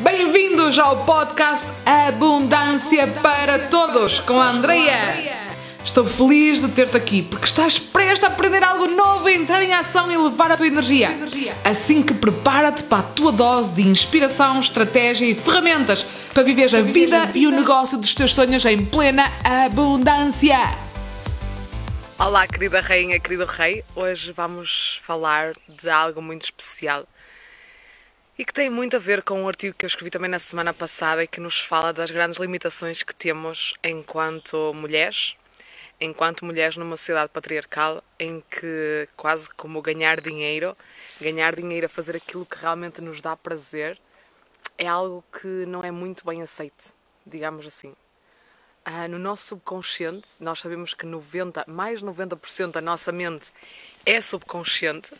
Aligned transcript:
Bem-vindos 0.00 0.76
ao 0.76 1.04
podcast 1.04 1.64
Abundância 1.86 3.06
para 3.06 3.68
Todos 3.68 4.18
com 4.20 4.40
a 4.40 4.50
Andrea. 4.50 5.46
Estou 5.84 6.04
feliz 6.04 6.60
de 6.60 6.68
ter-te 6.68 6.96
aqui 6.96 7.22
porque 7.22 7.44
estás 7.44 7.78
prestes 7.78 8.24
a 8.24 8.26
aprender 8.26 8.64
algo 8.64 8.88
novo, 8.88 9.28
entrar 9.28 9.62
em 9.62 9.72
ação 9.72 10.10
e 10.10 10.16
levar 10.16 10.50
a 10.50 10.56
tua 10.56 10.66
energia. 10.66 11.10
Assim 11.62 12.02
que 12.02 12.12
prepara-te 12.12 12.82
para 12.82 12.98
a 12.98 13.02
tua 13.04 13.30
dose 13.30 13.70
de 13.70 13.88
inspiração, 13.88 14.58
estratégia 14.58 15.26
e 15.26 15.34
ferramentas 15.34 16.04
para 16.32 16.42
viver 16.42 16.74
a 16.74 16.80
vida 16.80 17.30
e 17.32 17.46
o 17.46 17.52
negócio 17.52 17.96
dos 17.96 18.12
teus 18.14 18.34
sonhos 18.34 18.64
em 18.64 18.84
plena 18.84 19.30
abundância. 19.44 20.58
Olá, 22.18 22.48
querida 22.48 22.80
rainha, 22.80 23.20
querido 23.20 23.44
rei. 23.44 23.84
Hoje 23.94 24.32
vamos 24.32 25.00
falar 25.04 25.52
de 25.68 25.88
algo 25.88 26.20
muito 26.20 26.42
especial 26.46 27.06
e 28.38 28.44
que 28.44 28.52
tem 28.52 28.68
muito 28.68 28.96
a 28.96 28.98
ver 28.98 29.22
com 29.22 29.42
um 29.42 29.48
artigo 29.48 29.76
que 29.76 29.84
eu 29.84 29.86
escrevi 29.86 30.10
também 30.10 30.30
na 30.30 30.40
semana 30.40 30.74
passada 30.74 31.22
e 31.22 31.28
que 31.28 31.40
nos 31.40 31.60
fala 31.60 31.92
das 31.92 32.10
grandes 32.10 32.38
limitações 32.38 33.02
que 33.02 33.14
temos 33.14 33.74
enquanto 33.82 34.72
mulheres, 34.74 35.36
enquanto 36.00 36.44
mulheres 36.44 36.76
numa 36.76 36.96
sociedade 36.96 37.30
patriarcal 37.32 38.02
em 38.18 38.42
que 38.50 39.08
quase 39.16 39.48
como 39.50 39.80
ganhar 39.80 40.20
dinheiro, 40.20 40.76
ganhar 41.20 41.54
dinheiro 41.54 41.86
a 41.86 41.88
fazer 41.88 42.16
aquilo 42.16 42.44
que 42.44 42.58
realmente 42.58 43.00
nos 43.00 43.20
dá 43.20 43.36
prazer, 43.36 44.00
é 44.76 44.86
algo 44.88 45.24
que 45.40 45.64
não 45.66 45.82
é 45.84 45.92
muito 45.92 46.26
bem 46.26 46.42
aceito, 46.42 46.92
digamos 47.24 47.64
assim. 47.66 47.94
Ah, 48.84 49.06
no 49.06 49.18
nosso 49.18 49.46
subconsciente, 49.46 50.28
nós 50.40 50.58
sabemos 50.58 50.92
que 50.92 51.06
90, 51.06 51.64
mais 51.68 52.02
90% 52.02 52.72
da 52.72 52.80
nossa 52.80 53.12
mente 53.12 53.50
é 54.04 54.20
subconsciente. 54.20 55.10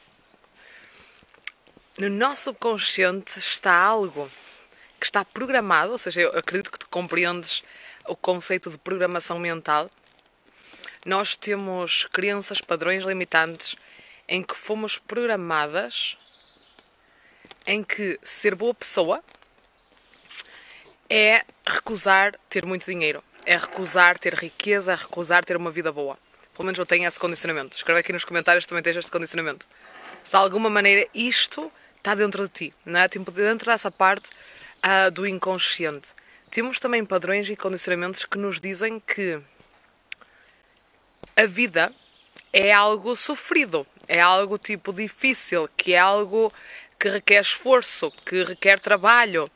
No 1.99 2.09
nosso 2.09 2.45
subconsciente 2.45 3.39
está 3.39 3.73
algo 3.73 4.31
que 4.99 5.07
está 5.07 5.25
programado, 5.25 5.93
ou 5.93 5.99
seja, 5.99 6.23
eu 6.23 6.39
acredito 6.39 6.71
que 6.71 6.79
tu 6.79 6.89
compreendes 6.89 7.63
o 8.09 8.17
conceito 8.17 8.71
de 8.71 8.79
programação 8.79 9.39
mental. 9.39 9.91
Nós 11.07 11.37
temos 11.37 12.07
crenças, 12.07 12.61
padrões 12.61 13.05
limitantes 13.05 13.77
em 14.29 14.43
que 14.43 14.55
fomos 14.55 14.99
programadas 14.99 16.17
em 17.67 17.85
que 17.85 18.19
ser 18.23 18.55
boa 18.55 18.75
pessoa 18.75 19.23
é 21.09 21.45
recusar 21.67 22.39
ter 22.49 22.65
muito 22.65 22.91
dinheiro 22.91 23.23
é 23.47 23.57
recusar 23.57 24.19
ter 24.19 24.35
riqueza, 24.35 24.93
é 24.93 24.97
recusar 24.97 25.45
ter 25.45 25.57
uma 25.57 25.71
vida 25.71 25.93
boa. 25.93 26.19
Pelo 26.55 26.67
menos 26.67 26.79
eu 26.79 26.87
tenho 26.87 27.07
esse 27.07 27.19
condicionamento. 27.19 27.77
Escreve 27.77 28.01
aqui 28.01 28.13
nos 28.13 28.25
comentários 28.25 28.65
se 28.65 28.69
também 28.69 28.83
tens 28.83 28.97
este 28.97 29.11
condicionamento. 29.11 29.67
Se 30.23 30.31
de 30.31 30.37
alguma 30.37 30.71
maneira 30.71 31.09
isto 31.15 31.71
está 32.05 32.15
dentro 32.15 32.43
de 32.43 32.51
ti, 32.51 32.75
não 32.85 33.01
é? 33.01 33.09
Tipo, 33.09 33.31
dentro 33.31 33.65
dessa 33.71 33.91
parte 33.91 34.29
uh, 34.85 35.11
do 35.11 35.27
inconsciente. 35.27 36.09
Temos 36.51 36.79
também 36.79 37.03
padrões 37.03 37.49
e 37.49 37.57
condicionamentos 37.57 38.27
que 38.27 38.37
nos 38.37 38.61
dizem 38.61 39.01
que 39.01 39.41
a 41.35 41.47
vida 41.47 41.93
é 42.53 42.71
algo 42.71 43.17
sofrido, 43.17 43.87
é 44.07 44.21
algo 44.21 44.59
tipo 44.59 44.93
difícil, 44.93 45.67
que 45.79 45.95
é 45.95 45.99
algo 45.99 46.53
que 46.99 47.09
requer 47.09 47.41
esforço, 47.41 48.11
que 48.25 48.45
requer 48.45 48.79
trabalho, 48.79 49.51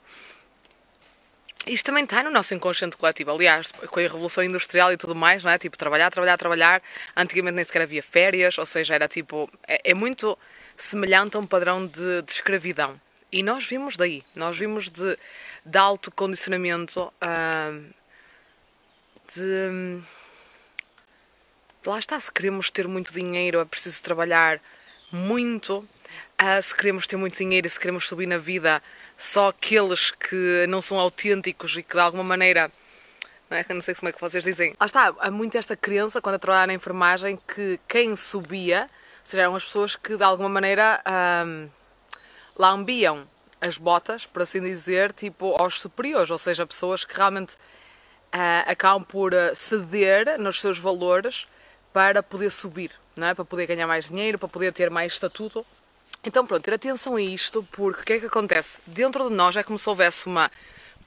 isto 1.66 1.84
também 1.84 2.04
está 2.04 2.22
no 2.22 2.30
nosso 2.30 2.54
inconsciente 2.54 2.96
coletivo. 2.96 3.30
Aliás, 3.30 3.70
com 3.70 4.00
a 4.00 4.02
Revolução 4.02 4.42
Industrial 4.42 4.90
e 4.90 4.96
tudo 4.96 5.14
mais, 5.14 5.44
não 5.44 5.50
é? 5.50 5.58
Tipo, 5.58 5.76
trabalhar, 5.76 6.10
trabalhar, 6.10 6.38
trabalhar. 6.38 6.82
Antigamente 7.14 7.56
nem 7.56 7.64
sequer 7.64 7.82
havia 7.82 8.02
férias, 8.02 8.56
ou 8.56 8.64
seja, 8.64 8.94
era 8.94 9.06
tipo. 9.06 9.50
É, 9.66 9.90
é 9.90 9.94
muito 9.94 10.38
semelhante 10.78 11.36
a 11.36 11.40
um 11.40 11.46
padrão 11.46 11.86
de, 11.86 12.22
de, 12.22 12.32
escravidão. 12.32 12.98
E 13.30 13.42
nós 13.42 13.66
vimos 13.66 13.96
daí. 13.96 14.22
Nós 14.34 14.56
vimos 14.56 14.90
de, 14.90 15.18
de 15.66 15.78
alto 15.78 16.10
condicionamento. 16.10 17.12
Uh, 17.22 17.92
de. 19.34 20.00
Lá 21.84 21.98
está, 21.98 22.18
se 22.20 22.30
queremos 22.30 22.70
ter 22.70 22.86
muito 22.86 23.12
dinheiro, 23.12 23.60
é 23.60 23.64
preciso 23.64 24.02
trabalhar 24.02 24.60
muito. 25.10 25.78
Uh, 26.40 26.62
se 26.62 26.74
queremos 26.74 27.06
ter 27.06 27.16
muito 27.16 27.36
dinheiro 27.36 27.66
e 27.66 27.70
se 27.70 27.78
queremos 27.78 28.06
subir 28.06 28.26
na 28.26 28.38
vida, 28.38 28.82
só 29.16 29.48
aqueles 29.48 30.10
que 30.12 30.66
não 30.68 30.80
são 30.80 30.98
autênticos 30.98 31.76
e 31.76 31.82
que 31.82 31.94
de 31.94 32.00
alguma 32.00 32.24
maneira. 32.24 32.70
Não, 33.50 33.56
é? 33.56 33.64
não 33.70 33.80
sei 33.80 33.94
como 33.94 34.10
é 34.10 34.12
que 34.12 34.20
vocês 34.20 34.44
dizem. 34.44 34.74
Lá 34.78 34.86
está, 34.86 35.14
há 35.18 35.30
muito 35.30 35.56
esta 35.56 35.76
crença, 35.76 36.20
quando 36.20 36.34
eu 36.34 36.38
trabalhava 36.38 36.68
na 36.68 36.74
enfermagem, 36.74 37.38
que 37.54 37.80
quem 37.88 38.14
subia, 38.14 38.88
eram 39.34 39.54
as 39.54 39.64
pessoas 39.64 39.96
que 39.96 40.16
de 40.16 40.22
alguma 40.22 40.48
maneira 40.48 41.02
um, 41.46 41.68
lambiam 42.56 43.26
as 43.60 43.76
botas, 43.76 44.26
por 44.26 44.42
assim 44.42 44.60
dizer, 44.60 45.12
tipo 45.12 45.54
aos 45.60 45.80
superiores, 45.80 46.30
ou 46.30 46.38
seja, 46.38 46.66
pessoas 46.66 47.04
que 47.04 47.14
realmente 47.16 47.54
uh, 47.54 48.64
acabam 48.66 49.04
por 49.04 49.34
ah, 49.34 49.54
ceder 49.54 50.38
nos 50.38 50.60
seus 50.60 50.78
valores 50.78 51.46
para 51.92 52.22
poder 52.22 52.50
subir, 52.50 52.92
é? 53.16 53.34
para 53.34 53.44
poder 53.44 53.66
ganhar 53.66 53.86
mais 53.86 54.08
dinheiro, 54.08 54.38
para 54.38 54.48
poder 54.48 54.72
ter 54.72 54.90
mais 54.90 55.12
estatuto. 55.12 55.66
Então 56.24 56.46
pronto, 56.46 56.62
ter 56.62 56.74
atenção 56.74 57.16
a 57.16 57.22
isto, 57.22 57.62
porque 57.70 58.00
o 58.00 58.04
que 58.04 58.12
é 58.14 58.20
que 58.20 58.26
acontece? 58.26 58.78
Dentro 58.86 59.28
de 59.28 59.34
nós 59.34 59.56
é 59.56 59.62
como 59.62 59.78
se 59.78 59.88
houvesse 59.88 60.26
uma 60.26 60.50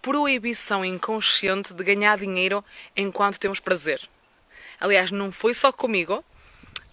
proibição 0.01 0.83
inconsciente 0.83 1.73
de 1.73 1.83
ganhar 1.83 2.17
dinheiro 2.17 2.63
enquanto 2.95 3.39
temos 3.39 3.59
prazer. 3.59 4.01
Aliás, 4.79 5.11
não 5.11 5.31
foi 5.31 5.53
só 5.53 5.71
comigo, 5.71 6.23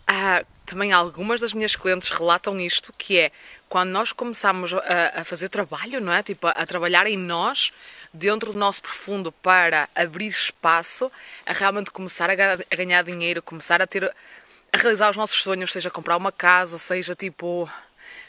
ah, 0.08 0.42
também 0.64 0.90
algumas 0.90 1.38
das 1.38 1.52
minhas 1.52 1.76
clientes 1.76 2.08
relatam 2.08 2.58
isto, 2.58 2.94
que 2.96 3.18
é 3.18 3.32
quando 3.68 3.90
nós 3.90 4.10
começamos 4.10 4.72
a, 4.72 5.20
a, 5.20 5.24
fazer 5.24 5.50
trabalho, 5.50 6.00
não 6.00 6.10
é? 6.10 6.22
Tipo, 6.22 6.46
a, 6.46 6.52
a 6.52 6.66
trabalhar 6.66 7.06
em 7.06 7.16
nós, 7.18 7.72
dentro 8.12 8.54
do 8.54 8.58
nosso 8.58 8.80
profundo, 8.80 9.30
para 9.30 9.86
abrir 9.94 10.28
espaço, 10.28 11.12
a 11.44 11.52
realmente 11.52 11.90
começar 11.90 12.30
a, 12.30 12.34
a 12.54 12.76
ganhar 12.76 13.04
dinheiro, 13.04 13.42
começar 13.42 13.82
a 13.82 13.86
ter, 13.86 14.04
a 14.72 14.78
realizar 14.78 15.10
os 15.10 15.16
nossos 15.18 15.42
sonhos, 15.42 15.70
seja 15.70 15.90
comprar 15.90 16.16
uma 16.16 16.32
casa, 16.32 16.78
seja 16.78 17.14
tipo 17.14 17.70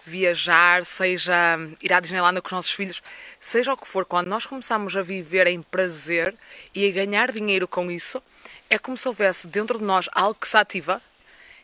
viajar, 0.05 0.85
seja 0.85 1.57
ir 1.81 1.93
à 1.93 2.01
Disneyland 2.01 2.41
com 2.41 2.47
os 2.47 2.51
nossos 2.51 2.71
filhos, 2.71 3.01
seja 3.39 3.71
o 3.71 3.77
que 3.77 3.87
for, 3.87 4.03
quando 4.03 4.27
nós 4.27 4.45
começamos 4.45 4.97
a 4.97 5.01
viver 5.01 5.47
em 5.47 5.61
prazer 5.61 6.35
e 6.75 6.85
a 6.85 6.91
ganhar 6.91 7.31
dinheiro 7.31 7.69
com 7.69 7.89
isso, 7.89 8.21
é 8.69 8.77
como 8.77 8.97
se 8.97 9.07
houvesse 9.07 9.47
dentro 9.47 9.77
de 9.77 9.85
nós 9.85 10.09
algo 10.11 10.37
que 10.39 10.47
se 10.47 10.57
ativa, 10.57 11.01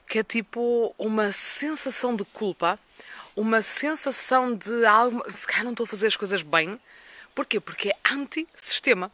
que 0.07 0.19
é 0.19 0.23
tipo 0.23 0.93
uma 0.97 1.31
sensação 1.31 2.15
de 2.15 2.23
culpa, 2.25 2.79
uma 3.35 3.61
sensação 3.61 4.55
de 4.55 4.85
algo, 4.85 5.23
se 5.31 5.45
calhar 5.45 5.63
não 5.63 5.71
estou 5.71 5.85
a 5.85 5.87
fazer 5.87 6.07
as 6.07 6.15
coisas 6.15 6.41
bem. 6.41 6.79
Porquê? 7.33 7.59
Porque 7.59 7.89
é 7.89 7.95
anti-sistema. 8.09 9.11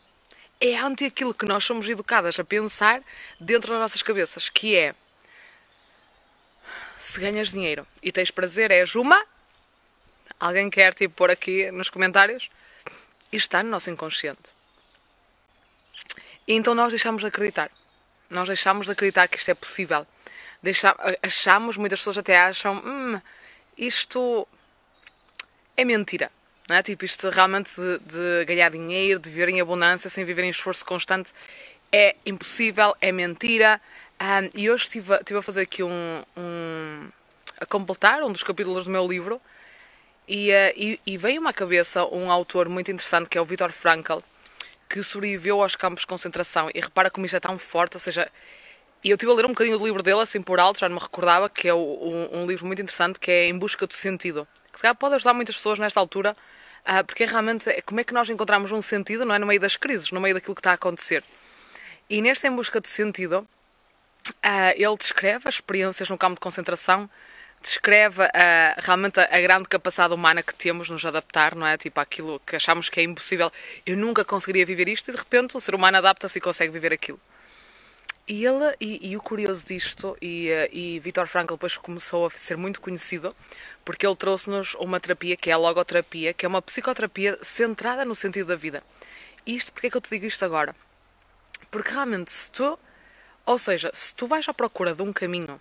É 0.59 0.78
anti 0.78 1.06
aquilo 1.06 1.34
que 1.34 1.46
nós 1.46 1.63
somos 1.63 1.90
educadas 1.90 2.38
a 2.40 2.44
pensar 2.44 3.02
dentro 3.40 3.72
das 3.72 3.79
nossas 3.79 4.03
cabeças, 4.03 4.47
que 4.47 4.75
é 4.75 4.94
se 6.97 7.19
ganhas 7.19 7.50
dinheiro 7.50 7.88
e 8.02 8.12
tens 8.12 8.29
prazer, 8.29 8.69
és 8.69 8.94
uma. 8.94 9.25
Alguém 10.40 10.69
quer 10.69 10.94
tipo 10.94 11.16
pôr 11.16 11.31
aqui 11.31 11.72
nos 11.72 11.90
comentários? 11.90 12.50
Isto 13.31 13.47
está 13.47 13.63
no 13.63 13.69
nosso 13.69 13.90
inconsciente. 13.90 14.52
E 16.47 16.53
então 16.53 16.75
nós 16.75 16.90
deixamos 16.90 17.22
de 17.22 17.28
acreditar. 17.28 17.72
Nós 18.29 18.47
deixamos 18.47 18.85
de 18.85 18.91
acreditar 18.91 19.28
que 19.28 19.38
isto 19.38 19.50
é 19.50 19.56
possível. 19.56 20.06
Deixa, 20.61 20.95
achamos, 21.23 21.77
muitas 21.77 21.99
pessoas 21.99 22.19
até 22.19 22.39
acham, 22.39 22.81
hum, 22.85 23.19
isto 23.77 24.47
é 25.75 25.83
mentira. 25.83 26.31
Não 26.69 26.75
é? 26.75 26.83
Tipo, 26.83 27.03
isto 27.03 27.29
realmente 27.29 27.72
de, 27.75 27.99
de 27.99 28.45
ganhar 28.45 28.69
dinheiro, 28.69 29.19
de 29.19 29.29
viver 29.29 29.49
em 29.49 29.59
abundância 29.59 30.09
sem 30.09 30.23
viver 30.23 30.44
em 30.44 30.49
esforço 30.49 30.85
constante 30.85 31.33
é 31.91 32.16
impossível, 32.25 32.95
é 33.01 33.11
mentira, 33.11 33.81
um, 34.22 34.49
e 34.53 34.69
hoje 34.69 34.83
estive, 34.83 35.13
estive 35.16 35.39
a 35.39 35.41
fazer 35.41 35.61
aqui 35.61 35.83
um, 35.83 36.23
um, 36.38 37.09
a 37.59 37.66
completar 37.66 38.23
um 38.23 38.31
dos 38.31 38.43
capítulos 38.43 38.85
do 38.85 38.91
meu 38.91 39.05
livro 39.05 39.41
e, 40.28 40.51
uh, 40.51 40.73
e, 40.75 40.99
e 41.05 41.17
veio-me 41.17 41.49
à 41.49 41.53
cabeça 41.53 42.05
um 42.05 42.31
autor 42.31 42.69
muito 42.69 42.91
interessante 42.91 43.28
que 43.28 43.37
é 43.37 43.41
o 43.41 43.46
Viktor 43.46 43.72
Frankl, 43.72 44.19
que 44.87 45.03
sobreviveu 45.03 45.61
aos 45.61 45.75
campos 45.75 46.02
de 46.02 46.08
concentração. 46.08 46.69
E 46.73 46.79
repara 46.79 47.09
como 47.09 47.25
isto 47.25 47.35
é 47.35 47.40
tão 47.40 47.58
forte, 47.58 47.96
ou 47.96 47.99
seja, 47.99 48.31
e 49.03 49.09
eu 49.09 49.15
estive 49.15 49.31
a 49.31 49.35
ler 49.35 49.45
um 49.45 49.49
bocadinho 49.49 49.77
do 49.77 49.85
livro 49.85 50.03
dele, 50.03 50.21
assim 50.21 50.41
por 50.41 50.59
alto, 50.59 50.79
já 50.79 50.89
não 50.89 50.95
me 50.95 51.01
recordava, 51.01 51.49
que 51.49 51.67
é 51.67 51.73
um, 51.73 52.43
um 52.43 52.45
livro 52.45 52.65
muito 52.65 52.81
interessante 52.81 53.19
que 53.19 53.31
é 53.31 53.47
Em 53.47 53.57
Busca 53.57 53.87
do 53.87 53.95
Sentido. 53.95 54.47
Que 54.71 54.77
se 54.77 54.81
calhar 54.81 54.95
pode 54.95 55.15
ajudar 55.15 55.33
muitas 55.33 55.55
pessoas 55.55 55.79
nesta 55.79 55.99
altura, 55.99 56.35
uh, 56.85 57.05
porque 57.05 57.23
é 57.23 57.27
realmente 57.27 57.69
como 57.83 57.99
é 57.99 58.03
que 58.03 58.13
nós 58.13 58.29
encontramos 58.29 58.71
um 58.71 58.81
sentido, 58.81 59.25
não 59.25 59.35
é? 59.35 59.39
No 59.39 59.47
meio 59.47 59.59
das 59.59 59.75
crises, 59.75 60.11
no 60.11 60.21
meio 60.21 60.35
daquilo 60.35 60.55
que 60.55 60.61
está 60.61 60.71
a 60.71 60.75
acontecer. 60.75 61.23
E 62.09 62.21
neste 62.21 62.47
Em 62.47 62.55
Busca 62.55 62.79
do 62.79 62.87
Sentido, 62.87 63.47
Uh, 64.29 64.73
ele 64.75 64.95
descreve 64.97 65.47
as 65.47 65.55
experiências 65.55 66.09
no 66.09 66.17
campo 66.17 66.35
de 66.35 66.41
concentração, 66.41 67.09
descreve 67.61 68.23
uh, 68.23 68.29
realmente 68.77 69.19
a, 69.19 69.41
grande 69.41 69.67
capacidade 69.67 70.13
humana 70.13 70.43
que 70.43 70.53
temos 70.53 70.89
nos 70.89 71.03
adaptar, 71.05 71.55
não 71.55 71.65
é? 71.65 71.77
Tipo 71.77 71.99
aquilo 71.99 72.39
que 72.45 72.55
achamos 72.55 72.87
que 72.89 72.99
é 72.99 73.03
impossível. 73.03 73.51
Eu 73.85 73.97
nunca 73.97 74.23
conseguiria 74.23 74.65
viver 74.65 74.87
isto 74.87 75.09
e 75.09 75.11
de 75.11 75.17
repente 75.17 75.57
o 75.57 75.59
ser 75.59 75.73
humano 75.73 75.97
adapta-se 75.97 76.37
e 76.37 76.41
consegue 76.41 76.71
viver 76.71 76.93
aquilo. 76.93 77.19
E 78.28 78.46
ele, 78.46 78.76
e, 78.79 79.12
e 79.12 79.18
o 79.18 79.22
curioso 79.22 79.66
disto, 79.66 80.16
e, 80.22 80.47
eh, 80.50 80.70
e 80.72 81.00
Viktor 81.00 81.28
Frankl 81.28 81.56
depois 81.56 81.76
começou 81.76 82.28
a 82.28 82.29
ser 82.32 82.56
muito 82.56 82.79
conhecido, 82.79 83.35
porque 83.84 84.06
ele 84.06 84.16
trouxe-nos 84.16 84.76
uma 84.76 85.00
terapia 85.00 85.35
que 85.35 85.50
é 85.50 85.53
a 85.53 85.58
logoterapia, 85.58 86.34
que 86.34 86.46
é 86.46 86.50
uma 86.50 86.62
psicoterapia 86.62 87.38
centrada 87.44 88.06
no 88.06 88.16
sentido 88.16 88.47
da 88.47 88.56
vida. 88.56 88.84
Isto, 89.46 89.72
porque 89.72 89.88
é 89.88 89.90
que 89.90 89.97
eu 89.97 90.02
te 90.02 90.09
digo 90.12 90.26
isto 90.26 90.46
agora? 90.46 90.76
Porque 91.72 91.91
realmente, 91.91 92.32
se 92.32 92.52
tu, 92.52 92.78
ou 93.46 93.58
seja, 93.58 93.91
se 93.94 94.14
tu 94.14 94.28
vais 94.28 94.47
à 94.47 94.53
procura 94.53 94.94
de 94.94 95.02
um 95.02 95.12
caminho, 95.12 95.59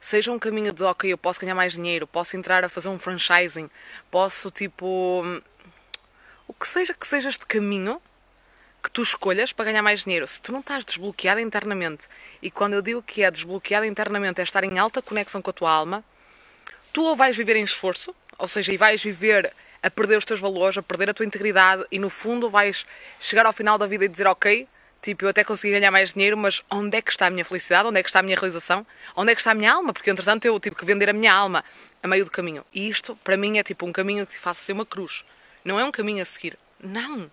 seja 0.00 0.32
um 0.32 0.38
caminho 0.38 0.72
de, 0.72 0.82
ok, 0.82 1.12
eu 1.12 1.18
posso 1.18 1.40
ganhar 1.40 1.54
mais 1.54 1.74
dinheiro, 1.74 2.06
posso 2.06 2.36
entrar 2.36 2.64
a 2.64 2.68
fazer 2.68 2.88
um 2.88 2.98
franchising, 2.98 3.70
posso, 4.10 4.50
tipo, 4.50 5.22
o 6.48 6.54
que 6.54 6.66
seja 6.66 6.94
que 6.94 7.06
seja 7.06 7.28
este 7.28 7.46
caminho, 7.46 8.00
que 8.84 8.90
tu 8.90 9.02
escolhas 9.02 9.50
para 9.50 9.64
ganhar 9.64 9.82
mais 9.82 10.04
dinheiro. 10.04 10.28
Se 10.28 10.38
tu 10.38 10.52
não 10.52 10.60
estás 10.60 10.84
desbloqueado 10.84 11.40
internamente, 11.40 12.06
e 12.42 12.50
quando 12.50 12.74
eu 12.74 12.82
digo 12.82 13.02
que 13.02 13.22
é 13.22 13.30
desbloqueado 13.30 13.86
internamente 13.86 14.42
é 14.42 14.44
estar 14.44 14.62
em 14.62 14.78
alta 14.78 15.00
conexão 15.00 15.40
com 15.40 15.48
a 15.48 15.54
tua 15.54 15.70
alma, 15.70 16.04
tu 16.92 17.02
ou 17.02 17.16
vais 17.16 17.34
viver 17.34 17.56
em 17.56 17.64
esforço, 17.64 18.14
ou 18.36 18.46
seja, 18.46 18.74
e 18.74 18.76
vais 18.76 19.02
viver 19.02 19.50
a 19.82 19.90
perder 19.90 20.18
os 20.18 20.24
teus 20.26 20.38
valores, 20.38 20.76
a 20.76 20.82
perder 20.82 21.08
a 21.08 21.14
tua 21.14 21.24
integridade, 21.24 21.86
e 21.90 21.98
no 21.98 22.10
fundo 22.10 22.50
vais 22.50 22.84
chegar 23.18 23.46
ao 23.46 23.54
final 23.54 23.78
da 23.78 23.86
vida 23.86 24.04
e 24.04 24.08
dizer, 24.08 24.26
ok, 24.26 24.68
tipo, 25.00 25.24
eu 25.24 25.30
até 25.30 25.42
consegui 25.42 25.72
ganhar 25.72 25.90
mais 25.90 26.12
dinheiro, 26.12 26.36
mas 26.36 26.62
onde 26.70 26.98
é 26.98 27.00
que 27.00 27.10
está 27.10 27.28
a 27.28 27.30
minha 27.30 27.44
felicidade? 27.44 27.88
Onde 27.88 28.00
é 28.00 28.02
que 28.02 28.10
está 28.10 28.20
a 28.20 28.22
minha 28.22 28.36
realização? 28.36 28.86
Onde 29.16 29.32
é 29.32 29.34
que 29.34 29.40
está 29.40 29.52
a 29.52 29.54
minha 29.54 29.72
alma? 29.72 29.94
Porque 29.94 30.10
entretanto 30.10 30.44
eu 30.44 30.60
tive 30.60 30.76
que 30.76 30.84
vender 30.84 31.08
a 31.08 31.14
minha 31.14 31.32
alma 31.32 31.64
a 32.02 32.08
meio 32.08 32.26
do 32.26 32.30
caminho. 32.30 32.62
E 32.72 32.86
isto, 32.86 33.16
para 33.24 33.36
mim, 33.36 33.56
é 33.56 33.62
tipo 33.62 33.86
um 33.86 33.92
caminho 33.92 34.26
que 34.26 34.34
te 34.34 34.38
faça 34.38 34.62
ser 34.62 34.72
uma 34.72 34.84
cruz. 34.84 35.24
Não 35.64 35.80
é 35.80 35.84
um 35.84 35.90
caminho 35.90 36.20
a 36.20 36.24
seguir. 36.26 36.58
Não. 36.78 37.30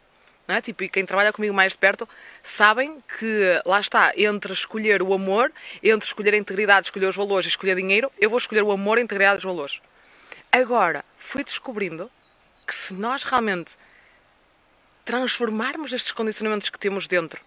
É? 0.53 0.61
Tipo, 0.61 0.83
e 0.83 0.89
quem 0.89 1.05
trabalha 1.05 1.31
comigo 1.31 1.53
mais 1.53 1.73
de 1.73 1.77
perto 1.77 2.07
sabem 2.43 3.01
que 3.17 3.61
lá 3.65 3.79
está, 3.79 4.11
entre 4.15 4.53
escolher 4.53 5.01
o 5.01 5.13
amor, 5.13 5.51
entre 5.81 6.05
escolher 6.05 6.33
a 6.33 6.37
integridade, 6.37 6.87
escolher 6.87 7.07
os 7.07 7.15
valores 7.15 7.45
e 7.45 7.49
escolher 7.49 7.75
dinheiro, 7.75 8.11
eu 8.19 8.29
vou 8.29 8.37
escolher 8.37 8.63
o 8.63 8.71
amor, 8.71 8.97
a 8.97 9.01
integridade 9.01 9.35
e 9.35 9.39
os 9.39 9.43
valores. 9.43 9.79
Agora, 10.51 11.05
fui 11.17 11.43
descobrindo 11.43 12.11
que 12.67 12.75
se 12.75 12.93
nós 12.93 13.23
realmente 13.23 13.77
transformarmos 15.05 15.93
estes 15.93 16.11
condicionamentos 16.11 16.69
que 16.69 16.79
temos 16.79 17.07
dentro, 17.07 17.41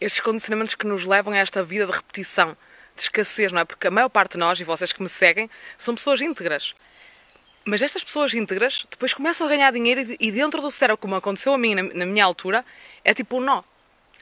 estes 0.00 0.20
condicionamentos 0.20 0.74
que 0.74 0.86
nos 0.86 1.04
levam 1.04 1.32
a 1.32 1.38
esta 1.38 1.62
vida 1.62 1.86
de 1.86 1.92
repetição, 1.92 2.56
de 2.96 3.02
escassez, 3.02 3.52
não 3.52 3.60
é? 3.60 3.64
Porque 3.64 3.86
a 3.86 3.90
maior 3.90 4.08
parte 4.08 4.32
de 4.32 4.38
nós, 4.38 4.58
e 4.60 4.64
vocês 4.64 4.92
que 4.92 5.02
me 5.02 5.08
seguem, 5.08 5.50
são 5.78 5.94
pessoas 5.94 6.20
íntegras. 6.20 6.74
Mas 7.64 7.80
estas 7.80 8.02
pessoas 8.02 8.34
íntegras 8.34 8.86
depois 8.90 9.14
começam 9.14 9.46
a 9.46 9.50
ganhar 9.50 9.72
dinheiro 9.72 10.16
e 10.18 10.32
dentro 10.32 10.60
do 10.60 10.70
cérebro, 10.70 10.98
como 10.98 11.14
aconteceu 11.14 11.54
a 11.54 11.58
mim 11.58 11.74
na, 11.76 11.82
na 11.82 12.06
minha 12.06 12.24
altura, 12.24 12.64
é 13.04 13.14
tipo 13.14 13.36
um 13.36 13.40
nó. 13.40 13.62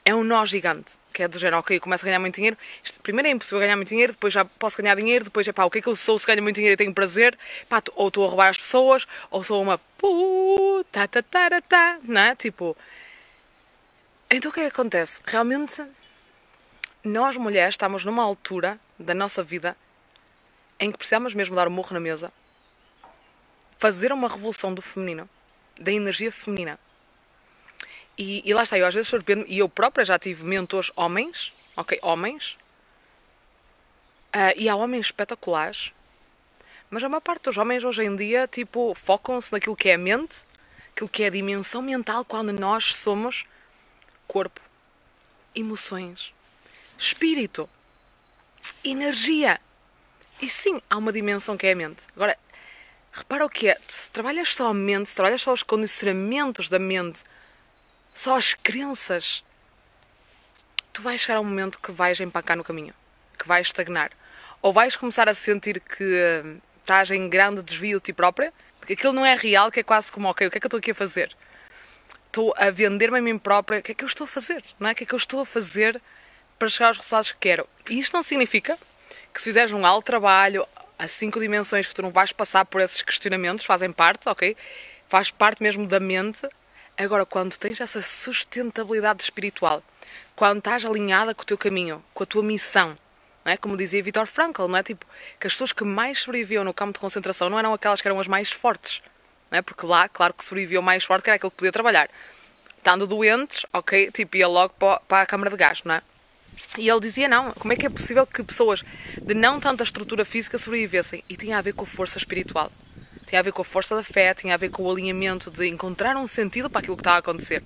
É 0.05 0.13
um 0.13 0.23
nó 0.23 0.45
gigante. 0.45 0.91
Que 1.11 1.23
é 1.23 1.27
do 1.27 1.39
género, 1.39 1.57
ok, 1.57 1.79
começo 1.79 2.05
a 2.05 2.07
ganhar 2.07 2.19
muito 2.19 2.35
dinheiro. 2.35 2.57
Isto, 2.83 2.99
primeiro 3.01 3.27
é 3.27 3.31
impossível 3.31 3.59
ganhar 3.59 3.75
muito 3.75 3.89
dinheiro, 3.89 4.13
depois 4.13 4.31
já 4.31 4.45
posso 4.45 4.77
ganhar 4.81 4.95
dinheiro, 4.95 5.25
depois 5.25 5.47
é 5.47 5.51
pá, 5.51 5.65
o 5.65 5.69
que 5.69 5.79
é 5.79 5.81
que 5.81 5.87
eu 5.87 5.95
sou 5.95 6.17
se 6.17 6.25
ganho 6.25 6.41
muito 6.41 6.55
dinheiro 6.55 6.75
e 6.75 6.77
tenho 6.77 6.93
prazer? 6.93 7.37
Pá, 7.67 7.81
ou 7.95 8.07
estou 8.07 8.25
a 8.25 8.29
roubar 8.29 8.49
as 8.49 8.57
pessoas, 8.57 9.07
ou 9.29 9.43
sou 9.43 9.61
uma 9.61 9.77
puta, 9.97 11.07
ta, 11.07 11.21
ta, 11.23 11.49
ta, 11.49 11.61
ta, 11.61 11.99
não 12.03 12.21
é? 12.21 12.35
Tipo. 12.35 12.77
Então 14.29 14.51
o 14.51 14.53
que 14.53 14.61
é 14.61 14.63
que 14.63 14.69
acontece? 14.69 15.19
Realmente, 15.25 15.83
nós 17.03 17.35
mulheres 17.35 17.73
estamos 17.73 18.05
numa 18.05 18.23
altura 18.23 18.79
da 18.97 19.13
nossa 19.13 19.43
vida 19.43 19.75
em 20.79 20.91
que 20.91 20.97
precisamos 20.97 21.33
mesmo 21.33 21.55
dar 21.55 21.67
o 21.67 21.71
um 21.71 21.73
morro 21.73 21.93
na 21.93 21.99
mesa 21.99 22.31
fazer 23.81 24.13
uma 24.13 24.27
revolução 24.27 24.71
do 24.75 24.81
feminino, 24.81 25.27
da 25.79 25.91
energia 25.91 26.31
feminina. 26.31 26.79
E, 28.15 28.47
e 28.47 28.53
lá 28.53 28.61
está, 28.61 28.77
eu 28.77 28.85
às 28.85 28.93
vezes 28.93 29.07
surpreendo, 29.07 29.43
e 29.47 29.57
eu 29.57 29.67
própria 29.67 30.05
já 30.05 30.19
tive 30.19 30.43
mentores 30.43 30.91
homens, 30.95 31.51
ok, 31.75 31.97
homens, 32.03 32.55
uh, 34.35 34.53
e 34.55 34.69
há 34.69 34.75
homens 34.75 35.07
espetaculares, 35.07 35.91
mas 36.91 37.03
a 37.03 37.09
maior 37.09 37.21
parte 37.21 37.45
dos 37.45 37.57
homens 37.57 37.83
hoje 37.83 38.03
em 38.03 38.15
dia, 38.15 38.47
tipo, 38.47 38.93
focam-se 38.93 39.51
naquilo 39.51 39.75
que 39.75 39.89
é 39.89 39.95
a 39.95 39.97
mente, 39.97 40.35
aquilo 40.93 41.09
que 41.09 41.23
é 41.23 41.27
a 41.27 41.31
dimensão 41.31 41.81
mental, 41.81 42.23
quando 42.23 42.53
nós 42.53 42.95
somos 42.95 43.45
corpo, 44.27 44.61
emoções, 45.55 46.31
espírito, 46.99 47.67
energia. 48.83 49.59
E 50.39 50.47
sim, 50.47 50.79
há 50.87 50.97
uma 50.97 51.11
dimensão 51.11 51.57
que 51.57 51.65
é 51.65 51.71
a 51.71 51.75
mente. 51.75 52.03
Agora, 52.15 52.37
Repara 53.13 53.45
o 53.45 53.49
que 53.49 53.67
é, 53.67 53.77
se 53.89 54.09
trabalhas 54.09 54.55
só 54.55 54.69
a 54.69 54.73
mente, 54.73 55.09
se 55.09 55.15
trabalhas 55.15 55.41
só 55.41 55.51
os 55.51 55.63
condicionamentos 55.63 56.69
da 56.69 56.79
mente, 56.79 57.23
só 58.15 58.37
as 58.37 58.53
crenças, 58.53 59.43
tu 60.93 61.01
vais 61.01 61.19
chegar 61.19 61.37
a 61.37 61.41
um 61.41 61.43
momento 61.43 61.79
que 61.79 61.91
vais 61.91 62.19
empacar 62.21 62.55
no 62.55 62.63
caminho, 62.63 62.93
que 63.37 63.47
vais 63.47 63.67
estagnar. 63.67 64.11
Ou 64.61 64.71
vais 64.71 64.95
começar 64.95 65.27
a 65.27 65.33
sentir 65.33 65.81
que 65.81 66.41
hum, 66.45 66.59
estás 66.79 67.11
em 67.11 67.27
grande 67.27 67.61
desvio 67.61 67.99
de 67.99 68.05
ti 68.05 68.13
própria, 68.13 68.53
porque 68.79 68.93
aquilo 68.93 69.11
não 69.11 69.25
é 69.25 69.35
real, 69.35 69.69
que 69.69 69.81
é 69.81 69.83
quase 69.83 70.09
como, 70.09 70.29
ok, 70.29 70.47
o 70.47 70.51
que 70.51 70.57
é 70.57 70.61
que 70.61 70.65
eu 70.65 70.69
estou 70.69 70.77
aqui 70.77 70.91
a 70.91 70.95
fazer? 70.95 71.35
Estou 72.27 72.53
a 72.55 72.69
vender-me 72.69 73.19
a 73.19 73.21
mim 73.21 73.37
própria, 73.37 73.79
o 73.79 73.83
que 73.83 73.91
é 73.91 73.95
que 73.95 74.05
eu 74.05 74.07
estou 74.07 74.23
a 74.23 74.27
fazer? 74.27 74.63
Não 74.79 74.87
é? 74.87 74.93
O 74.93 74.95
que 74.95 75.03
é 75.03 75.05
que 75.05 75.13
eu 75.13 75.17
estou 75.17 75.41
a 75.41 75.45
fazer 75.45 76.01
para 76.57 76.69
chegar 76.69 76.87
aos 76.87 76.97
resultados 76.97 77.31
que 77.31 77.39
quero? 77.39 77.67
E 77.89 77.99
isto 77.99 78.13
não 78.13 78.23
significa 78.23 78.77
que 79.33 79.41
se 79.41 79.49
fizeres 79.49 79.73
um 79.73 79.85
alto 79.85 80.05
trabalho, 80.05 80.65
as 81.01 81.13
cinco 81.13 81.39
dimensões 81.39 81.87
que 81.87 81.95
tu 81.95 82.03
não 82.03 82.11
vais 82.11 82.31
passar 82.31 82.63
por 82.63 82.79
esses 82.79 83.01
questionamentos 83.01 83.65
fazem 83.65 83.91
parte, 83.91 84.29
ok? 84.29 84.55
Faz 85.09 85.31
parte 85.31 85.63
mesmo 85.63 85.87
da 85.87 85.99
mente. 85.99 86.47
Agora, 86.95 87.25
quando 87.25 87.57
tens 87.57 87.81
essa 87.81 88.03
sustentabilidade 88.03 89.23
espiritual, 89.23 89.81
quando 90.35 90.59
estás 90.59 90.85
alinhada 90.85 91.33
com 91.33 91.41
o 91.41 91.45
teu 91.45 91.57
caminho, 91.57 92.03
com 92.13 92.21
a 92.21 92.25
tua 92.27 92.43
missão, 92.43 92.95
não 93.43 93.51
é? 93.51 93.57
como 93.57 93.75
dizia 93.75 94.03
Viktor 94.03 94.27
Frankl, 94.27 94.67
não 94.67 94.77
é? 94.77 94.83
Tipo, 94.83 95.03
que 95.39 95.47
as 95.47 95.53
pessoas 95.53 95.71
que 95.71 95.83
mais 95.83 96.21
sobreviviam 96.21 96.63
no 96.63 96.71
campo 96.71 96.93
de 96.93 96.99
concentração 96.99 97.49
não 97.49 97.57
eram 97.57 97.73
aquelas 97.73 97.99
que 97.99 98.07
eram 98.07 98.19
as 98.19 98.27
mais 98.27 98.51
fortes, 98.51 99.01
não 99.49 99.57
é? 99.57 99.63
Porque 99.63 99.87
lá, 99.87 100.07
claro 100.07 100.35
que 100.35 100.45
sobreviveu 100.45 100.83
mais 100.83 101.03
forte 101.03 101.23
que 101.23 101.31
era 101.31 101.37
aquele 101.37 101.49
que 101.49 101.57
podia 101.57 101.71
trabalhar. 101.71 102.11
Estando 102.77 103.07
doentes, 103.07 103.65
ok, 103.73 104.11
tipo, 104.11 104.37
ia 104.37 104.47
logo 104.47 104.75
para 104.75 105.23
a 105.23 105.25
câmara 105.25 105.49
de 105.49 105.57
gás, 105.57 105.81
não 105.83 105.95
é? 105.95 106.03
E 106.77 106.89
ele 106.89 106.99
dizia: 106.99 107.27
não, 107.27 107.51
como 107.53 107.73
é 107.73 107.75
que 107.75 107.85
é 107.85 107.89
possível 107.89 108.25
que 108.25 108.43
pessoas 108.43 108.83
de 109.21 109.33
não 109.33 109.59
tanta 109.59 109.83
estrutura 109.83 110.23
física 110.23 110.57
sobrevivessem? 110.57 111.23
E 111.29 111.35
tinha 111.35 111.57
a 111.57 111.61
ver 111.61 111.73
com 111.73 111.85
força 111.85 112.17
espiritual, 112.17 112.71
tinha 113.27 113.39
a 113.39 113.43
ver 113.43 113.51
com 113.51 113.61
a 113.61 113.65
força 113.65 113.95
da 113.95 114.03
fé, 114.03 114.33
tinha 114.33 114.53
a 114.53 114.57
ver 114.57 114.69
com 114.69 114.83
o 114.83 114.91
alinhamento 114.91 115.51
de 115.51 115.67
encontrar 115.67 116.15
um 116.15 116.27
sentido 116.27 116.69
para 116.69 116.79
aquilo 116.79 116.95
que 116.95 117.01
estava 117.01 117.17
a 117.17 117.19
acontecer. 117.19 117.63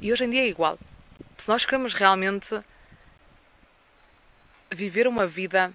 E 0.00 0.12
hoje 0.12 0.24
em 0.24 0.30
dia 0.30 0.42
é 0.42 0.48
igual. 0.48 0.78
Se 1.38 1.48
nós 1.48 1.64
queremos 1.64 1.94
realmente 1.94 2.60
viver 4.70 5.06
uma 5.06 5.26
vida 5.26 5.72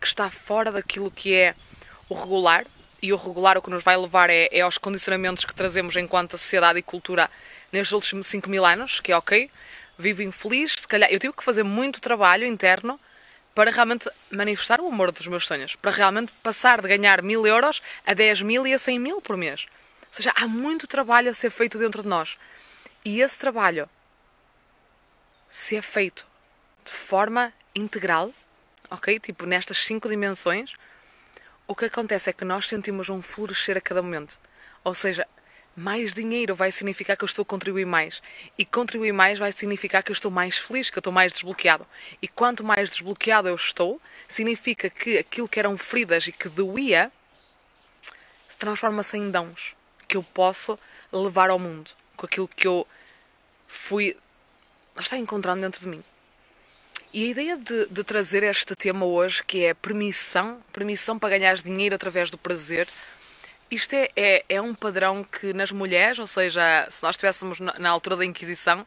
que 0.00 0.06
está 0.06 0.30
fora 0.30 0.70
daquilo 0.70 1.10
que 1.10 1.34
é 1.34 1.54
o 2.08 2.14
regular, 2.14 2.64
e 3.00 3.12
o 3.12 3.16
regular 3.16 3.56
o 3.56 3.62
que 3.62 3.70
nos 3.70 3.84
vai 3.84 3.96
levar 3.96 4.28
é, 4.28 4.48
é 4.50 4.60
aos 4.60 4.78
condicionamentos 4.78 5.44
que 5.44 5.54
trazemos 5.54 5.96
enquanto 5.96 6.32
sociedade 6.32 6.78
e 6.78 6.82
cultura 6.82 7.30
nestes 7.72 7.92
últimos 7.92 8.26
5 8.26 8.48
mil 8.50 8.64
anos, 8.64 9.00
que 9.00 9.12
é 9.12 9.16
ok, 9.16 9.50
vivo 9.98 10.22
infeliz, 10.22 10.74
se 10.78 10.88
calhar 10.88 11.10
eu 11.10 11.18
tive 11.18 11.34
que 11.34 11.42
fazer 11.42 11.64
muito 11.64 12.00
trabalho 12.00 12.46
interno 12.46 12.98
para 13.54 13.72
realmente 13.72 14.08
manifestar 14.30 14.80
o 14.80 14.86
amor 14.86 15.10
dos 15.10 15.26
meus 15.26 15.44
sonhos, 15.44 15.74
para 15.74 15.90
realmente 15.90 16.32
passar 16.42 16.80
de 16.80 16.86
ganhar 16.86 17.20
mil 17.22 17.44
euros 17.44 17.82
a 18.06 18.14
10 18.14 18.42
mil 18.42 18.66
e 18.66 18.72
a 18.72 18.78
100 18.78 18.98
mil 19.00 19.20
por 19.20 19.36
mês. 19.36 19.66
Ou 20.06 20.14
seja, 20.14 20.32
há 20.36 20.46
muito 20.46 20.86
trabalho 20.86 21.28
a 21.28 21.34
ser 21.34 21.50
feito 21.50 21.76
dentro 21.76 22.02
de 22.02 22.08
nós. 22.08 22.38
E 23.04 23.20
esse 23.20 23.36
trabalho, 23.36 23.88
se 25.50 25.76
é 25.76 25.82
feito 25.82 26.24
de 26.84 26.92
forma 26.92 27.52
integral, 27.74 28.32
ok? 28.90 29.18
Tipo, 29.18 29.44
nestas 29.44 29.78
cinco 29.78 30.08
dimensões, 30.08 30.72
o 31.66 31.74
que 31.74 31.86
acontece 31.86 32.30
é 32.30 32.32
que 32.32 32.44
nós 32.44 32.68
sentimos 32.68 33.08
um 33.08 33.20
florescer 33.20 33.76
a 33.76 33.80
cada 33.80 34.02
momento. 34.02 34.38
Ou 34.84 34.94
seja, 34.94 35.26
mais 35.78 36.12
dinheiro 36.12 36.54
vai 36.54 36.72
significar 36.72 37.16
que 37.16 37.24
eu 37.24 37.26
estou 37.26 37.42
a 37.42 37.46
contribuir 37.46 37.86
mais. 37.86 38.20
E 38.58 38.64
contribuir 38.64 39.12
mais 39.12 39.38
vai 39.38 39.52
significar 39.52 40.02
que 40.02 40.10
eu 40.10 40.14
estou 40.14 40.30
mais 40.30 40.58
feliz, 40.58 40.90
que 40.90 40.98
eu 40.98 41.00
estou 41.00 41.12
mais 41.12 41.32
desbloqueado. 41.32 41.86
E 42.20 42.28
quanto 42.28 42.64
mais 42.64 42.90
desbloqueado 42.90 43.48
eu 43.48 43.54
estou, 43.54 44.00
significa 44.28 44.90
que 44.90 45.18
aquilo 45.18 45.48
que 45.48 45.58
eram 45.58 45.78
feridas 45.78 46.26
e 46.26 46.32
que 46.32 46.48
doía 46.48 47.12
se 48.48 48.56
transforma-se 48.56 49.16
em 49.16 49.30
dons 49.30 49.74
que 50.06 50.16
eu 50.16 50.22
posso 50.22 50.78
levar 51.12 51.50
ao 51.50 51.58
mundo. 51.58 51.90
Com 52.16 52.26
aquilo 52.26 52.48
que 52.48 52.66
eu 52.66 52.86
fui. 53.66 54.16
Está 54.98 55.16
encontrando 55.16 55.60
dentro 55.60 55.80
de 55.80 55.86
mim. 55.86 56.02
E 57.12 57.24
a 57.24 57.28
ideia 57.28 57.56
de, 57.56 57.86
de 57.86 58.04
trazer 58.04 58.42
este 58.42 58.74
tema 58.74 59.06
hoje, 59.06 59.42
que 59.42 59.64
é 59.64 59.72
permissão, 59.72 60.60
permissão 60.72 61.18
para 61.18 61.38
ganhar 61.38 61.56
dinheiro 61.56 61.94
através 61.94 62.30
do 62.30 62.36
prazer, 62.36 62.86
isto 63.70 63.92
é, 63.94 64.10
é, 64.16 64.44
é, 64.48 64.60
um 64.60 64.74
padrão 64.74 65.24
que 65.24 65.52
nas 65.52 65.70
mulheres, 65.70 66.18
ou 66.18 66.26
seja, 66.26 66.88
se 66.90 67.02
nós 67.02 67.14
estivéssemos 67.14 67.60
na, 67.60 67.90
altura 67.90 68.16
da 68.16 68.24
Inquisição, 68.24 68.86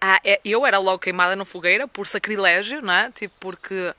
ah, 0.00 0.20
é, 0.24 0.40
eu 0.44 0.66
era 0.66 0.78
logo 0.78 0.98
queimada 0.98 1.36
na 1.36 1.44
fogueira 1.44 1.86
por 1.86 2.06
sacrilégio, 2.06 2.82
não 2.82 2.92
é? 2.92 3.10
Tipo, 3.12 3.34
porque 3.40 3.94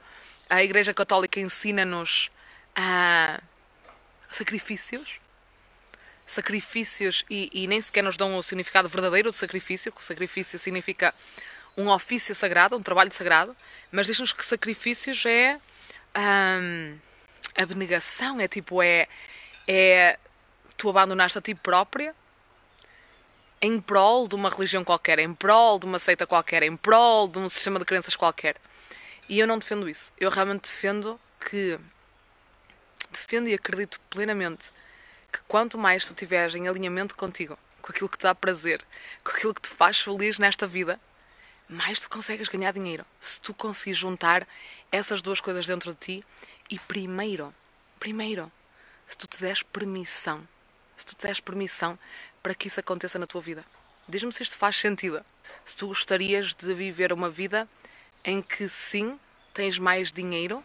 a 0.49 0.63
Igreja 0.63 0.93
Católica 0.93 1.39
ensina-nos 1.39 2.29
ah, 2.75 3.41
sacrifícios. 4.31 5.19
Sacrifícios 6.27 7.25
e, 7.29 7.49
e, 7.51 7.67
nem 7.67 7.81
sequer 7.81 8.03
nos 8.03 8.15
dão 8.15 8.35
o 8.35 8.43
significado 8.43 8.87
verdadeiro 8.87 9.31
do 9.31 9.35
sacrifício, 9.35 9.91
que 9.91 10.01
o 10.01 10.03
sacrifício 10.03 10.59
significa 10.59 11.13
um 11.75 11.89
ofício 11.89 12.35
sagrado, 12.35 12.77
um 12.77 12.83
trabalho 12.83 13.11
sagrado, 13.11 13.55
mas 13.91 14.05
diz-nos 14.05 14.33
que 14.33 14.45
sacrifícios 14.45 15.25
é 15.25 15.59
hum, 16.15 16.97
abnegação, 17.57 18.39
é 18.39 18.47
tipo, 18.47 18.81
é, 18.81 19.07
é 19.71 20.17
tu 20.75 20.89
abandonaste 20.89 21.37
a 21.37 21.41
ti 21.41 21.53
própria 21.53 22.15
em 23.61 23.79
prol 23.79 24.27
de 24.27 24.33
uma 24.33 24.49
religião 24.49 24.83
qualquer, 24.83 25.19
em 25.19 25.31
prol 25.31 25.77
de 25.77 25.85
uma 25.85 25.99
seita 25.99 26.25
qualquer, 26.25 26.63
em 26.63 26.75
prol 26.75 27.27
de 27.27 27.37
um 27.37 27.47
sistema 27.47 27.77
de 27.77 27.85
crenças 27.85 28.15
qualquer. 28.15 28.55
E 29.27 29.37
eu 29.37 29.45
não 29.45 29.59
defendo 29.59 29.87
isso. 29.87 30.11
Eu 30.19 30.31
realmente 30.31 30.63
defendo 30.63 31.19
que. 31.39 31.77
Defendo 33.11 33.47
e 33.47 33.53
acredito 33.53 33.99
plenamente 34.09 34.71
que 35.31 35.39
quanto 35.47 35.77
mais 35.77 36.03
tu 36.03 36.13
estiveres 36.13 36.55
em 36.55 36.67
alinhamento 36.67 37.15
contigo, 37.15 37.57
com 37.79 37.91
aquilo 37.91 38.09
que 38.09 38.17
te 38.17 38.23
dá 38.23 38.33
prazer, 38.33 38.83
com 39.23 39.29
aquilo 39.29 39.53
que 39.53 39.61
te 39.61 39.69
faz 39.69 39.99
feliz 39.99 40.39
nesta 40.39 40.65
vida, 40.65 40.99
mais 41.67 41.99
tu 41.99 42.09
consegues 42.09 42.47
ganhar 42.47 42.73
dinheiro. 42.73 43.05
Se 43.21 43.39
tu 43.39 43.53
conseguires 43.53 43.99
juntar 43.99 44.47
essas 44.91 45.21
duas 45.21 45.39
coisas 45.39 45.67
dentro 45.67 45.93
de 45.93 45.99
ti 45.99 46.25
e 46.71 46.79
primeiro, 46.79 47.53
primeiro, 47.99 48.51
se 49.09 49.17
tu 49.17 49.27
te 49.27 49.39
des 49.39 49.63
permissão, 49.63 50.47
se 50.95 51.05
tu 51.05 51.15
te 51.15 51.27
des 51.27 51.39
permissão 51.39 51.97
para 52.41 52.53
que 52.53 52.67
isso 52.67 52.79
aconteça 52.79 53.17
na 53.19 53.27
tua 53.27 53.41
vida. 53.41 53.65
Diz-me 54.07 54.31
se 54.31 54.43
isto 54.43 54.55
faz 54.55 54.75
sentido. 54.79 55.25
Se 55.65 55.75
tu 55.75 55.87
gostarias 55.87 56.53
de 56.53 56.73
viver 56.73 57.11
uma 57.11 57.29
vida 57.29 57.67
em 58.23 58.41
que 58.41 58.69
sim, 58.69 59.19
tens 59.53 59.77
mais 59.77 60.11
dinheiro, 60.11 60.63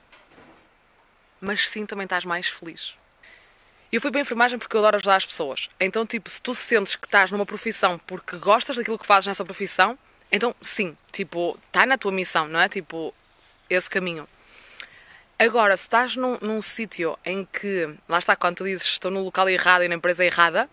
mas 1.40 1.68
sim 1.68 1.84
também 1.86 2.04
estás 2.04 2.24
mais 2.24 2.46
feliz. 2.48 2.94
Eu 3.90 4.00
fui 4.00 4.10
para 4.10 4.20
a 4.20 4.22
enfermagem 4.22 4.58
porque 4.58 4.74
eu 4.76 4.80
adoro 4.80 4.96
ajudar 4.96 5.16
as 5.16 5.26
pessoas. 5.26 5.68
Então, 5.78 6.04
tipo, 6.04 6.28
se 6.28 6.40
tu 6.40 6.54
sentes 6.54 6.96
que 6.96 7.06
estás 7.06 7.30
numa 7.30 7.46
profissão 7.46 7.98
porque 8.06 8.36
gostas 8.36 8.76
daquilo 8.76 8.98
que 8.98 9.06
fazes 9.06 9.28
nessa 9.28 9.44
profissão, 9.44 9.98
então 10.32 10.54
sim, 10.60 10.96
tipo, 11.12 11.58
está 11.66 11.86
na 11.86 11.96
tua 11.96 12.10
missão, 12.10 12.48
não 12.48 12.60
é? 12.60 12.68
Tipo, 12.68 13.14
esse 13.70 13.88
caminho. 13.88 14.28
Agora, 15.44 15.76
se 15.76 15.82
estás 15.82 16.16
num, 16.16 16.38
num 16.40 16.62
sítio 16.62 17.18
em 17.22 17.44
que, 17.44 17.94
lá 18.08 18.18
está, 18.18 18.34
quando 18.34 18.56
tu 18.56 18.64
dizes 18.64 18.86
estou 18.86 19.10
no 19.10 19.22
local 19.22 19.46
errado 19.46 19.84
e 19.84 19.88
na 19.88 19.96
empresa 19.96 20.24
errada, 20.24 20.70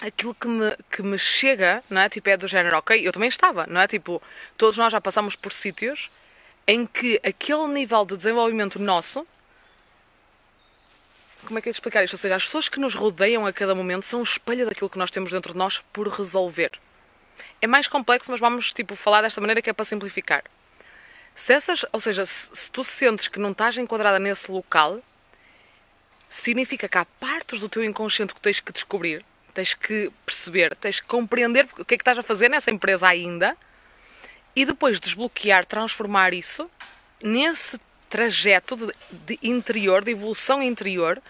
aquilo 0.00 0.34
que 0.34 0.48
me, 0.48 0.74
que 0.90 1.02
me 1.02 1.18
chega, 1.18 1.84
não 1.90 2.00
é? 2.00 2.08
Tipo, 2.08 2.30
é 2.30 2.38
do 2.38 2.48
género, 2.48 2.78
ok, 2.78 3.06
eu 3.06 3.12
também 3.12 3.28
estava, 3.28 3.66
não 3.66 3.82
é? 3.82 3.86
Tipo, 3.86 4.22
todos 4.56 4.78
nós 4.78 4.90
já 4.90 4.98
passamos 4.98 5.36
por 5.36 5.52
sítios 5.52 6.10
em 6.66 6.86
que 6.86 7.20
aquele 7.22 7.66
nível 7.66 8.06
de 8.06 8.16
desenvolvimento 8.16 8.78
nosso. 8.78 9.26
Como 11.44 11.58
é 11.58 11.60
que 11.60 11.68
é 11.68 11.72
de 11.72 11.76
explicar 11.76 12.02
isto? 12.02 12.14
Ou 12.14 12.18
seja, 12.18 12.36
as 12.36 12.46
pessoas 12.46 12.70
que 12.70 12.80
nos 12.80 12.94
rodeiam 12.94 13.44
a 13.44 13.52
cada 13.52 13.74
momento 13.74 14.06
são 14.06 14.20
o 14.20 14.22
espelho 14.22 14.64
daquilo 14.64 14.88
que 14.88 14.98
nós 14.98 15.10
temos 15.10 15.32
dentro 15.32 15.52
de 15.52 15.58
nós 15.58 15.84
por 15.92 16.08
resolver. 16.08 16.70
É 17.60 17.66
mais 17.66 17.86
complexo, 17.86 18.30
mas 18.30 18.40
vamos 18.40 18.72
tipo, 18.72 18.96
falar 18.96 19.20
desta 19.20 19.38
maneira 19.38 19.60
que 19.60 19.68
é 19.68 19.72
para 19.74 19.84
simplificar. 19.84 20.44
Se 21.34 21.52
essas, 21.52 21.84
ou 21.92 22.00
seja, 22.00 22.24
se, 22.26 22.70
tu 22.70 22.84
sentes 22.84 23.28
que 23.28 23.38
não 23.38 23.52
estás 23.52 23.76
enquadrada 23.76 24.18
nesse 24.18 24.50
local, 24.50 25.00
significa 26.28 26.88
que 26.88 26.98
há 26.98 27.04
partes 27.04 27.60
do 27.60 27.68
teu 27.68 27.84
inconsciente 27.84 28.34
que 28.34 28.40
tens 28.40 28.60
que 28.60 28.72
descobrir 28.72 29.24
tens 29.52 29.74
que 29.74 30.10
perceber, 30.24 30.74
tens 30.76 31.00
que 31.00 31.06
compreender 31.06 31.68
o 31.78 31.84
que 31.84 31.94
é 31.94 31.96
que 31.96 32.02
estás 32.02 32.18
a 32.18 32.22
fazer 32.22 32.48
nessa 32.48 32.70
empresa 32.70 33.06
ainda 33.06 33.56
e 34.54 34.64
depois 34.64 35.00
desbloquear, 35.00 35.64
transformar 35.64 36.34
isso 36.34 36.70
nesse 37.22 37.80
trajeto 38.08 38.76
de, 38.76 38.92
de 39.10 39.38
interior, 39.42 40.04
de 40.04 40.10
evolução 40.10 40.62
interior. 40.62 41.22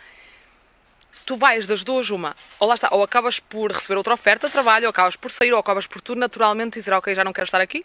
Tu 1.25 1.37
vais 1.37 1.67
das 1.67 1.85
duas 1.85 2.11
uma, 2.11 2.37
ou 2.59 2.69
lá 2.69 2.75
está, 2.75 2.89
ou 2.93 3.03
acabas 3.03 3.39
por 3.39 3.71
receber 3.71 3.97
outra 3.97 4.15
oferta 4.15 4.49
de 4.49 4.53
trabalho, 4.53 4.87
ou 4.87 4.91
acabas 4.91 5.15
por 5.15 5.31
sair, 5.31 5.53
ou 5.53 5.59
acabas 5.59 5.87
por 5.87 6.01
tu 6.01 6.15
naturalmente 6.17 6.79
dizer, 6.79 6.93
ok, 6.93 7.15
já 7.15 7.23
não 7.23 7.33
quero 7.33 7.45
estar 7.45 7.61
aqui, 7.61 7.85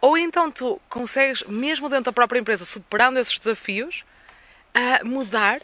ou 0.00 0.16
então 0.16 0.50
tu 0.50 0.80
consegues, 0.88 1.42
mesmo 1.44 1.88
dentro 1.88 2.04
da 2.04 2.12
própria 2.12 2.38
empresa, 2.38 2.64
superando 2.64 3.18
esses 3.18 3.38
desafios, 3.38 4.04
a 4.72 5.04
mudar 5.04 5.60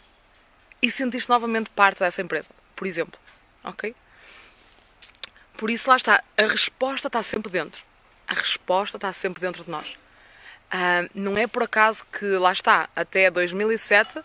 e 0.81 0.91
sentir-te 0.91 1.29
novamente 1.29 1.69
parte 1.71 1.99
dessa 1.99 2.21
empresa, 2.21 2.49
por 2.75 2.87
exemplo. 2.87 3.19
Ok? 3.63 3.95
Por 5.57 5.71
isso, 5.71 5.89
lá 5.89 5.97
está, 5.97 6.23
a 6.37 6.43
resposta 6.43 7.07
está 7.07 7.23
sempre 7.23 7.51
dentro. 7.51 7.81
A 8.27 8.35
resposta 8.35 8.97
está 8.97 9.11
sempre 9.11 9.41
dentro 9.41 9.63
de 9.63 9.71
nós. 9.71 9.87
Uh, 10.67 11.09
não 11.15 11.37
é 11.37 11.47
por 11.47 11.63
acaso 11.63 12.05
que, 12.11 12.25
lá 12.25 12.51
está, 12.51 12.89
até 12.95 13.31
2007 13.31 14.19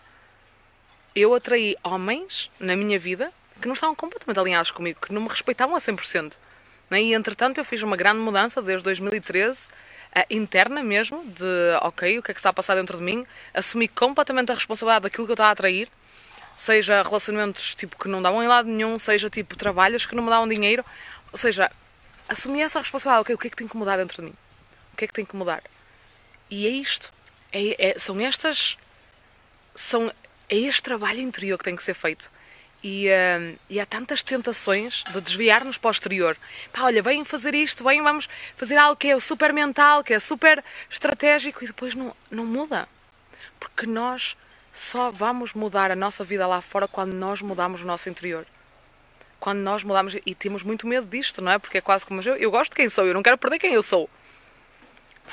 eu 1.15 1.33
atraí 1.33 1.75
homens 1.83 2.49
na 2.59 2.75
minha 2.75 2.99
vida 2.99 3.31
que 3.61 3.67
não 3.67 3.73
estavam 3.73 3.95
completamente 3.95 4.39
alinhados 4.39 4.71
comigo, 4.71 4.99
que 4.99 5.13
não 5.13 5.21
me 5.21 5.29
respeitavam 5.29 5.75
a 5.75 5.79
100%. 5.79 6.33
Né? 6.89 7.01
E 7.01 7.13
entretanto 7.13 7.59
eu 7.59 7.65
fiz 7.65 7.81
uma 7.81 7.95
grande 7.95 8.19
mudança 8.19 8.61
desde 8.61 8.83
2013, 8.83 9.67
uh, 9.67 9.71
ah, 10.15 10.25
interna 10.29 10.83
mesmo, 10.83 11.23
de 11.25 11.77
ok, 11.81 12.19
o 12.19 12.23
que 12.23 12.31
é 12.31 12.33
que 12.33 12.39
está 12.39 12.49
a 12.49 12.53
passar 12.53 12.75
dentro 12.75 12.97
de 12.97 13.03
mim, 13.03 13.25
assumi 13.53 13.87
completamente 13.87 14.51
a 14.51 14.55
responsabilidade 14.55 15.03
daquilo 15.03 15.25
que 15.25 15.31
eu 15.31 15.35
estava 15.35 15.49
a 15.49 15.53
atrair, 15.53 15.89
seja 16.55 17.01
relacionamentos 17.01 17.73
tipo 17.75 17.97
que 17.97 18.07
não 18.07 18.21
davam 18.21 18.43
em 18.43 18.47
lado 18.47 18.67
nenhum, 18.67 18.97
seja 18.99 19.29
tipo 19.29 19.55
trabalhos 19.55 20.05
que 20.05 20.15
não 20.15 20.23
me 20.23 20.29
davam 20.29 20.47
dinheiro, 20.47 20.83
ou 21.31 21.37
seja, 21.37 21.71
assumir 22.27 22.61
essa 22.61 22.79
responsabilidade. 22.79 23.21
Okay, 23.21 23.35
o 23.35 23.37
que 23.37 23.47
é 23.47 23.49
que 23.49 23.55
tem 23.57 23.67
que 23.67 23.77
mudar 23.77 23.97
dentro 23.97 24.17
de 24.17 24.29
mim? 24.29 24.35
O 24.93 24.97
que 24.97 25.05
é 25.05 25.07
que 25.07 25.13
tem 25.13 25.25
que 25.25 25.35
mudar? 25.35 25.63
E 26.49 26.67
é 26.67 26.69
isto. 26.69 27.11
É, 27.51 27.89
é, 27.89 27.99
são 27.99 28.19
estas. 28.19 28.77
São, 29.75 30.11
é 30.53 30.57
este 30.67 30.83
trabalho 30.83 31.19
interior 31.19 31.57
que 31.57 31.63
tem 31.63 31.75
que 31.75 31.83
ser 31.83 31.95
feito. 31.95 32.29
E, 32.83 33.07
uh, 33.07 33.59
e 33.67 33.79
há 33.79 33.85
tantas 33.87 34.21
tentações 34.21 35.03
de 35.11 35.19
desviar-nos 35.19 35.79
para 35.79 35.87
o 35.87 35.91
exterior. 35.91 36.37
Pá, 36.71 36.83
olha, 36.83 37.01
vem 37.01 37.25
fazer 37.25 37.55
isto, 37.55 37.83
vem, 37.83 38.03
vamos 38.03 38.29
fazer 38.55 38.77
algo 38.77 38.95
que 38.95 39.07
é 39.07 39.19
super 39.19 39.51
mental, 39.51 40.03
que 40.03 40.13
é 40.13 40.19
super 40.19 40.63
estratégico 40.91 41.63
e 41.63 41.67
depois 41.67 41.95
não, 41.95 42.15
não 42.29 42.45
muda. 42.45 42.87
Porque 43.59 43.87
nós 43.87 44.37
só 44.71 45.09
vamos 45.09 45.55
mudar 45.55 45.89
a 45.89 45.95
nossa 45.95 46.23
vida 46.23 46.45
lá 46.45 46.61
fora 46.61 46.87
quando 46.87 47.13
nós 47.13 47.41
mudamos 47.41 47.81
o 47.81 47.85
nosso 47.85 48.07
interior 48.09 48.45
quando 49.39 49.59
nós 49.59 49.83
mudamos 49.83 50.15
e 50.25 50.33
temos 50.33 50.63
muito 50.63 50.87
medo 50.87 51.05
disto, 51.05 51.41
não 51.41 51.51
é? 51.51 51.59
Porque 51.59 51.79
é 51.79 51.81
quase 51.81 52.05
como 52.05 52.21
eu, 52.21 52.37
eu 52.37 52.49
gosto 52.49 52.69
de 52.69 52.77
quem 52.77 52.87
sou, 52.87 53.05
eu 53.05 53.13
não 53.13 53.21
quero 53.21 53.37
perder 53.37 53.59
quem 53.59 53.73
eu 53.73 53.83
sou. 53.83 54.09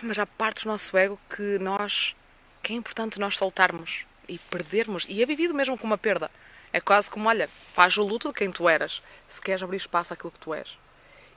Mas 0.02 0.18
há 0.18 0.26
partes 0.26 0.64
do 0.64 0.68
nosso 0.68 0.96
ego 0.96 1.16
que 1.32 1.60
nós 1.60 2.16
que 2.60 2.72
é 2.72 2.76
importante 2.76 3.20
nós 3.20 3.36
soltarmos 3.36 4.04
e 4.30 4.38
perdermos 4.38 5.04
e 5.08 5.22
é 5.22 5.26
vivido 5.26 5.54
mesmo 5.54 5.76
como 5.76 5.92
uma 5.92 5.99
perda. 5.99 6.30
É 6.72 6.80
quase 6.80 7.10
como, 7.10 7.28
olha, 7.28 7.49
faz 7.75 7.96
o 7.96 8.02
luto 8.02 8.28
de 8.28 8.34
quem 8.34 8.50
tu 8.50 8.68
eras, 8.68 9.02
se 9.28 9.40
queres 9.40 9.62
abrir 9.62 9.76
espaço 9.76 10.12
àquilo 10.12 10.30
que 10.30 10.38
tu 10.38 10.54
és. 10.54 10.78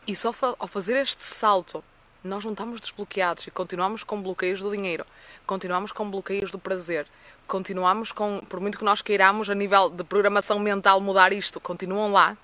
E 0.05 0.15
só 0.15 0.33
ao 0.59 0.67
fazer 0.67 0.95
este 0.97 1.23
salto, 1.23 1.83
nós 2.23 2.45
não 2.45 2.51
estamos 2.51 2.79
desbloqueados 2.79 3.47
e 3.47 3.51
continuamos 3.51 4.03
com 4.03 4.21
bloqueios 4.21 4.61
do 4.61 4.71
dinheiro, 4.71 5.05
continuamos 5.45 5.91
com 5.91 6.09
bloqueios 6.09 6.51
do 6.51 6.59
prazer, 6.59 7.07
continuamos 7.47 8.11
com, 8.11 8.41
por 8.47 8.59
muito 8.59 8.77
que 8.77 8.85
nós 8.85 9.01
queiramos 9.01 9.49
a 9.49 9.55
nível 9.55 9.89
de 9.89 10.03
programação 10.03 10.59
mental 10.59 11.01
mudar 11.01 11.33
isto, 11.33 11.59
continuam 11.59 12.11
lá 12.11 12.37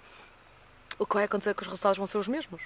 o 0.99 1.05
que 1.05 1.15
vai 1.15 1.23
acontecer 1.23 1.51
é 1.51 1.53
que 1.53 1.61
os 1.61 1.67
resultados 1.67 1.97
vão 1.97 2.05
ser 2.05 2.17
os 2.17 2.27
mesmos. 2.27 2.61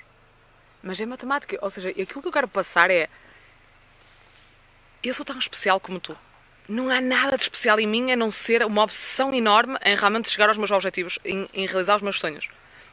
Mas 0.82 1.00
é 1.00 1.06
matemática. 1.06 1.58
Ou 1.62 1.70
seja, 1.70 1.90
aquilo 1.90 2.22
que 2.22 2.28
eu 2.28 2.32
quero 2.32 2.48
passar 2.48 2.90
é. 2.90 3.08
Eu 5.04 5.14
sou 5.14 5.24
tão 5.24 5.38
especial 5.38 5.80
como 5.80 6.00
tu. 6.00 6.18
Não 6.68 6.90
há 6.90 7.02
nada 7.02 7.36
de 7.36 7.44
especial 7.44 7.80
em 7.80 7.88
mim 7.88 8.12
a 8.12 8.16
não 8.16 8.32
ser 8.32 8.64
uma 8.66 8.84
obsessão 8.84 9.34
enorme 9.34 9.78
em 9.84 9.96
realmente 9.96 10.30
chegar 10.30 10.48
aos 10.48 10.58
meus 10.58 10.72
objetivos, 10.72 11.20
em, 11.26 11.48
em 11.54 11.66
realizar 11.66 11.98
os 11.98 12.02
meus 12.02 12.20
sonhos. 12.20 12.48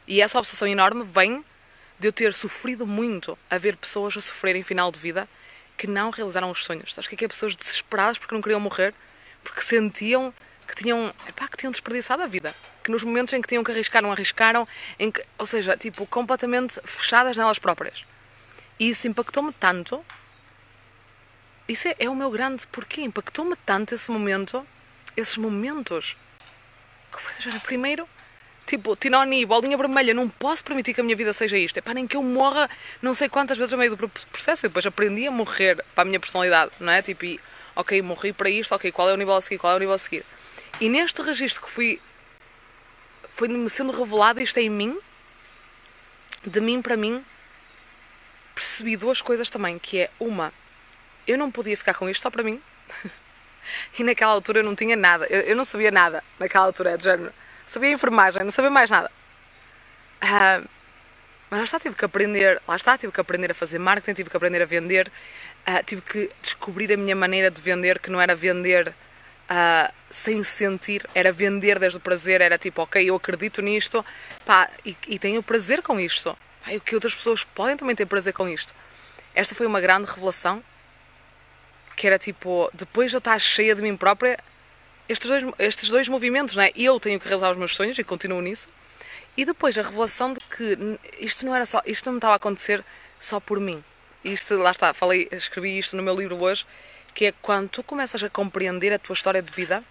E 0.05 0.21
essa 0.21 0.37
obsessão 0.37 0.67
enorme 0.67 1.03
vem 1.03 1.43
de 1.97 2.07
eu 2.07 2.11
ter 2.11 2.33
sofrido 2.33 2.85
muito 2.85 3.37
a 3.49 3.57
ver 3.57 3.77
pessoas 3.77 4.17
a 4.17 4.21
sofrerem 4.21 4.63
final 4.63 4.91
de 4.91 4.99
vida 4.99 5.27
que 5.77 5.87
não 5.87 6.09
realizaram 6.09 6.51
os 6.51 6.63
sonhos. 6.63 6.93
Sabes 6.93 7.05
o 7.05 7.09
que 7.09 7.15
é, 7.15 7.17
que 7.19 7.25
é 7.25 7.27
pessoas 7.27 7.55
desesperadas 7.55 8.17
porque 8.17 8.35
não 8.35 8.41
queriam 8.41 8.59
morrer? 8.59 8.93
Porque 9.43 9.61
sentiam 9.61 10.33
que 10.67 10.75
tinham, 10.75 11.13
epá, 11.27 11.47
que 11.47 11.57
tinham 11.57 11.71
desperdiçado 11.71 12.23
a 12.23 12.27
vida. 12.27 12.53
Que 12.83 12.91
nos 12.91 13.03
momentos 13.03 13.33
em 13.33 13.41
que 13.41 13.47
tinham 13.47 13.63
que 13.63 13.71
arriscar, 13.71 14.01
não 14.01 14.11
arriscaram, 14.11 14.67
que, 14.97 15.23
ou 15.37 15.45
seja, 15.45 15.77
tipo, 15.77 16.05
completamente 16.07 16.79
fechadas 16.83 17.37
nelas 17.37 17.59
próprias. 17.59 18.03
E 18.79 18.89
isso 18.89 19.07
impactou-me 19.07 19.53
tanto. 19.53 20.03
Isso 21.67 21.87
é, 21.87 21.95
é, 21.99 22.09
o 22.09 22.15
meu 22.15 22.29
grande 22.29 22.65
porquê. 22.67 23.01
Impactou-me 23.01 23.55
tanto 23.65 23.95
esse 23.95 24.09
momento, 24.11 24.65
esses 25.15 25.37
momentos. 25.37 26.17
Que 27.11 27.21
foi, 27.21 27.33
seja, 27.33 27.59
primeiro, 27.59 28.07
tipo, 28.65 28.95
Tinoni, 28.95 29.45
bolinha 29.45 29.77
vermelha, 29.77 30.13
não 30.13 30.29
posso 30.29 30.63
permitir 30.63 30.93
que 30.93 31.01
a 31.01 31.03
minha 31.03 31.15
vida 31.15 31.33
seja 31.33 31.57
isto. 31.57 31.77
É 31.77 31.81
para 31.81 31.93
nem 31.93 32.07
que 32.07 32.15
eu 32.15 32.23
morra 32.23 32.69
não 33.01 33.13
sei 33.13 33.29
quantas 33.29 33.57
vezes 33.57 33.71
no 33.71 33.77
meio 33.77 33.95
do 33.95 34.09
processo. 34.09 34.65
E 34.65 34.69
depois 34.69 34.85
aprendi 34.85 35.27
a 35.27 35.31
morrer 35.31 35.83
para 35.95 36.03
a 36.03 36.05
minha 36.05 36.19
personalidade, 36.19 36.71
não 36.79 36.91
é? 36.91 37.01
Tipo, 37.01 37.25
e, 37.25 37.39
ok, 37.75 38.01
morri 38.01 38.33
para 38.33 38.49
isto, 38.49 38.73
ok, 38.73 38.91
qual 38.91 39.09
é 39.09 39.13
o 39.13 39.17
nível 39.17 39.35
a 39.35 39.41
seguir, 39.41 39.57
qual 39.57 39.73
é 39.73 39.75
o 39.75 39.79
nível 39.79 39.95
a 39.95 39.97
seguir. 39.97 40.25
E 40.79 40.89
neste 40.89 41.21
registro 41.21 41.61
que 41.61 41.69
fui 41.69 42.01
foi-me 43.41 43.69
sendo 43.69 43.91
revelado 43.91 44.41
isto 44.41 44.57
em 44.59 44.69
mim, 44.69 44.99
de 46.45 46.61
mim 46.61 46.81
para 46.81 46.95
mim, 46.95 47.23
percebi 48.53 48.95
duas 48.95 49.21
coisas 49.21 49.49
também, 49.49 49.79
que 49.79 49.99
é 49.99 50.11
uma, 50.19 50.53
eu 51.27 51.37
não 51.37 51.51
podia 51.51 51.75
ficar 51.77 51.93
com 51.93 52.09
isto 52.09 52.21
só 52.21 52.29
para 52.29 52.43
mim. 52.43 52.61
e 53.97 54.03
naquela 54.03 54.31
altura 54.31 54.59
eu 54.59 54.63
não 54.63 54.75
tinha 54.75 54.95
nada, 54.95 55.25
eu, 55.27 55.41
eu 55.41 55.55
não 55.55 55.65
sabia 55.65 55.91
nada 55.91 56.23
naquela 56.39 56.65
altura, 56.65 56.91
é 56.91 56.97
de 56.97 57.03
género. 57.03 57.33
Sabia 57.65 57.91
enfermagem, 57.91 58.43
não 58.43 58.51
sabia 58.51 58.71
mais 58.71 58.89
nada. 58.89 59.09
Uh, 60.21 60.67
Mas 61.49 61.59
lá 61.59 61.63
está, 61.65 61.79
tive 61.79 61.95
que 61.95 62.05
aprender, 62.05 62.61
lá 62.67 62.75
está, 62.75 62.97
tive 62.97 63.11
que 63.11 63.21
aprender 63.21 63.51
a 63.51 63.53
fazer 63.53 63.79
marketing, 63.79 64.13
tive 64.13 64.29
que 64.29 64.37
aprender 64.37 64.61
a 64.61 64.65
vender, 64.65 65.11
uh, 65.67 65.83
tive 65.85 66.01
que 66.01 66.31
descobrir 66.41 66.91
a 66.93 66.97
minha 66.97 67.15
maneira 67.15 67.51
de 67.51 67.61
vender, 67.61 67.99
que 67.99 68.09
não 68.09 68.21
era 68.21 68.35
vender 68.35 68.89
uh, 68.89 69.93
sem 70.09 70.43
sentir, 70.43 71.05
era 71.13 71.31
vender 71.31 71.77
desde 71.79 71.97
o 71.97 72.01
prazer, 72.01 72.39
era 72.41 72.57
tipo, 72.57 72.81
ok, 72.81 73.03
eu 73.09 73.15
acredito 73.15 73.61
nisto, 73.61 74.05
pá, 74.45 74.69
e, 74.85 74.95
e 75.07 75.19
tenho 75.19 75.43
prazer 75.43 75.81
com 75.81 75.99
isto. 75.99 76.37
Pá, 76.63 76.73
e 76.73 76.79
que 76.79 76.95
outras 76.95 77.15
pessoas 77.15 77.43
podem 77.43 77.75
também 77.75 77.95
ter 77.95 78.05
prazer 78.05 78.33
com 78.33 78.47
isto. 78.47 78.73
Esta 79.33 79.55
foi 79.55 79.65
uma 79.65 79.81
grande 79.81 80.09
revelação, 80.09 80.63
que 81.95 82.07
era 82.07 82.17
tipo, 82.17 82.69
depois 82.73 83.11
de 83.11 83.17
eu 83.17 83.19
estar 83.19 83.39
cheia 83.39 83.75
de 83.75 83.81
mim 83.81 83.95
própria, 83.95 84.37
estes 85.07 85.27
dois, 85.27 85.43
estes 85.59 85.89
dois 85.89 86.07
movimentos, 86.07 86.55
não 86.55 86.63
é? 86.63 86.71
Eu 86.75 86.99
tenho 86.99 87.19
que 87.19 87.27
realizar 87.27 87.51
os 87.51 87.57
meus 87.57 87.75
sonhos 87.75 87.97
e 87.99 88.03
continuo 88.03 88.41
nisso. 88.41 88.67
E 89.35 89.45
depois 89.45 89.77
a 89.77 89.81
revelação 89.81 90.33
de 90.33 90.39
que 90.39 90.77
isto 91.19 91.45
não 91.45 91.55
era 91.55 91.65
só, 91.65 91.81
isto 91.85 92.05
não 92.05 92.13
me 92.13 92.17
estava 92.17 92.33
a 92.33 92.37
acontecer 92.37 92.83
só 93.19 93.39
por 93.39 93.59
mim. 93.59 93.83
Isto, 94.23 94.55
lá 94.57 94.71
está, 94.71 94.93
falei, 94.93 95.27
escrevi 95.31 95.77
isto 95.77 95.95
no 95.95 96.03
meu 96.03 96.15
livro 96.15 96.41
hoje, 96.41 96.65
que 97.13 97.25
é 97.25 97.33
quando 97.41 97.69
tu 97.69 97.83
começas 97.83 98.23
a 98.23 98.29
compreender 98.29 98.93
a 98.93 98.99
tua 98.99 99.13
história 99.13 99.41
de 99.41 99.51
vida 99.51 99.83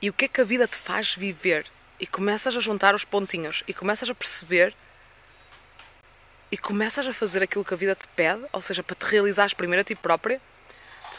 e 0.00 0.10
o 0.10 0.12
que 0.12 0.24
é 0.24 0.28
que 0.28 0.40
a 0.40 0.44
vida 0.44 0.66
te 0.66 0.76
faz 0.76 1.14
viver 1.14 1.66
e 1.98 2.06
começas 2.06 2.56
a 2.56 2.60
juntar 2.60 2.94
os 2.94 3.04
pontinhos 3.04 3.62
e 3.68 3.74
começas 3.74 4.08
a 4.08 4.14
perceber 4.14 4.74
e 6.50 6.56
começas 6.56 7.06
a 7.06 7.12
fazer 7.12 7.42
aquilo 7.42 7.64
que 7.64 7.74
a 7.74 7.76
vida 7.76 7.94
te 7.94 8.06
pede, 8.08 8.44
ou 8.52 8.60
seja, 8.60 8.82
para 8.82 8.94
te 8.94 9.04
realizares 9.04 9.54
primeiro 9.54 9.80
a 9.80 9.84
ti 9.84 9.94
própria, 9.94 10.40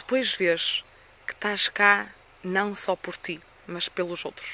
depois 0.05 0.35
vês 0.35 0.83
que 1.25 1.33
estás 1.33 1.67
cá 1.67 2.05
não 2.43 2.75
só 2.75 2.95
por 2.95 3.17
ti, 3.17 3.41
mas 3.65 3.89
pelos 3.89 4.23
outros. 4.23 4.47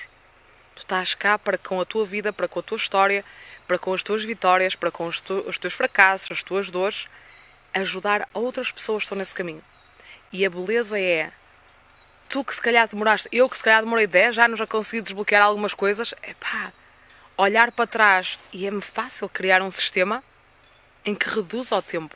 Tu 0.73 0.79
estás 0.79 1.13
cá 1.13 1.37
para 1.37 1.57
com 1.57 1.81
a 1.81 1.85
tua 1.85 2.05
vida, 2.05 2.31
para 2.31 2.47
com 2.47 2.59
a 2.59 2.63
tua 2.63 2.77
história, 2.77 3.25
para 3.67 3.77
com 3.77 3.93
as 3.93 4.01
tuas 4.01 4.23
vitórias, 4.23 4.75
para 4.75 4.89
com 4.89 5.07
os, 5.07 5.19
tu, 5.19 5.43
os 5.45 5.57
teus 5.57 5.73
fracassos, 5.73 6.31
as 6.31 6.41
tuas 6.41 6.71
dores, 6.71 7.05
ajudar 7.73 8.29
outras 8.33 8.71
pessoas 8.71 8.99
que 8.99 9.07
estão 9.07 9.17
nesse 9.17 9.35
caminho. 9.35 9.61
E 10.31 10.45
a 10.45 10.49
beleza 10.49 10.97
é 10.97 11.33
tu 12.29 12.45
que 12.45 12.55
se 12.55 12.61
calhar 12.61 12.87
demoraste, 12.87 13.27
eu 13.29 13.49
que 13.49 13.57
se 13.57 13.63
calhar 13.63 13.83
demorei 13.83 14.07
10 14.07 14.39
anos 14.39 14.61
a 14.61 14.65
conseguir 14.65 15.01
desbloquear 15.01 15.43
algumas 15.43 15.73
coisas, 15.73 16.13
é 16.23 16.33
pá, 16.35 16.71
olhar 17.37 17.73
para 17.73 17.85
trás 17.85 18.39
e 18.53 18.65
é-me 18.65 18.81
fácil 18.81 19.27
criar 19.27 19.61
um 19.61 19.69
sistema 19.69 20.23
em 21.03 21.13
que 21.13 21.27
reduza 21.27 21.75
o 21.75 21.81
tempo, 21.81 22.15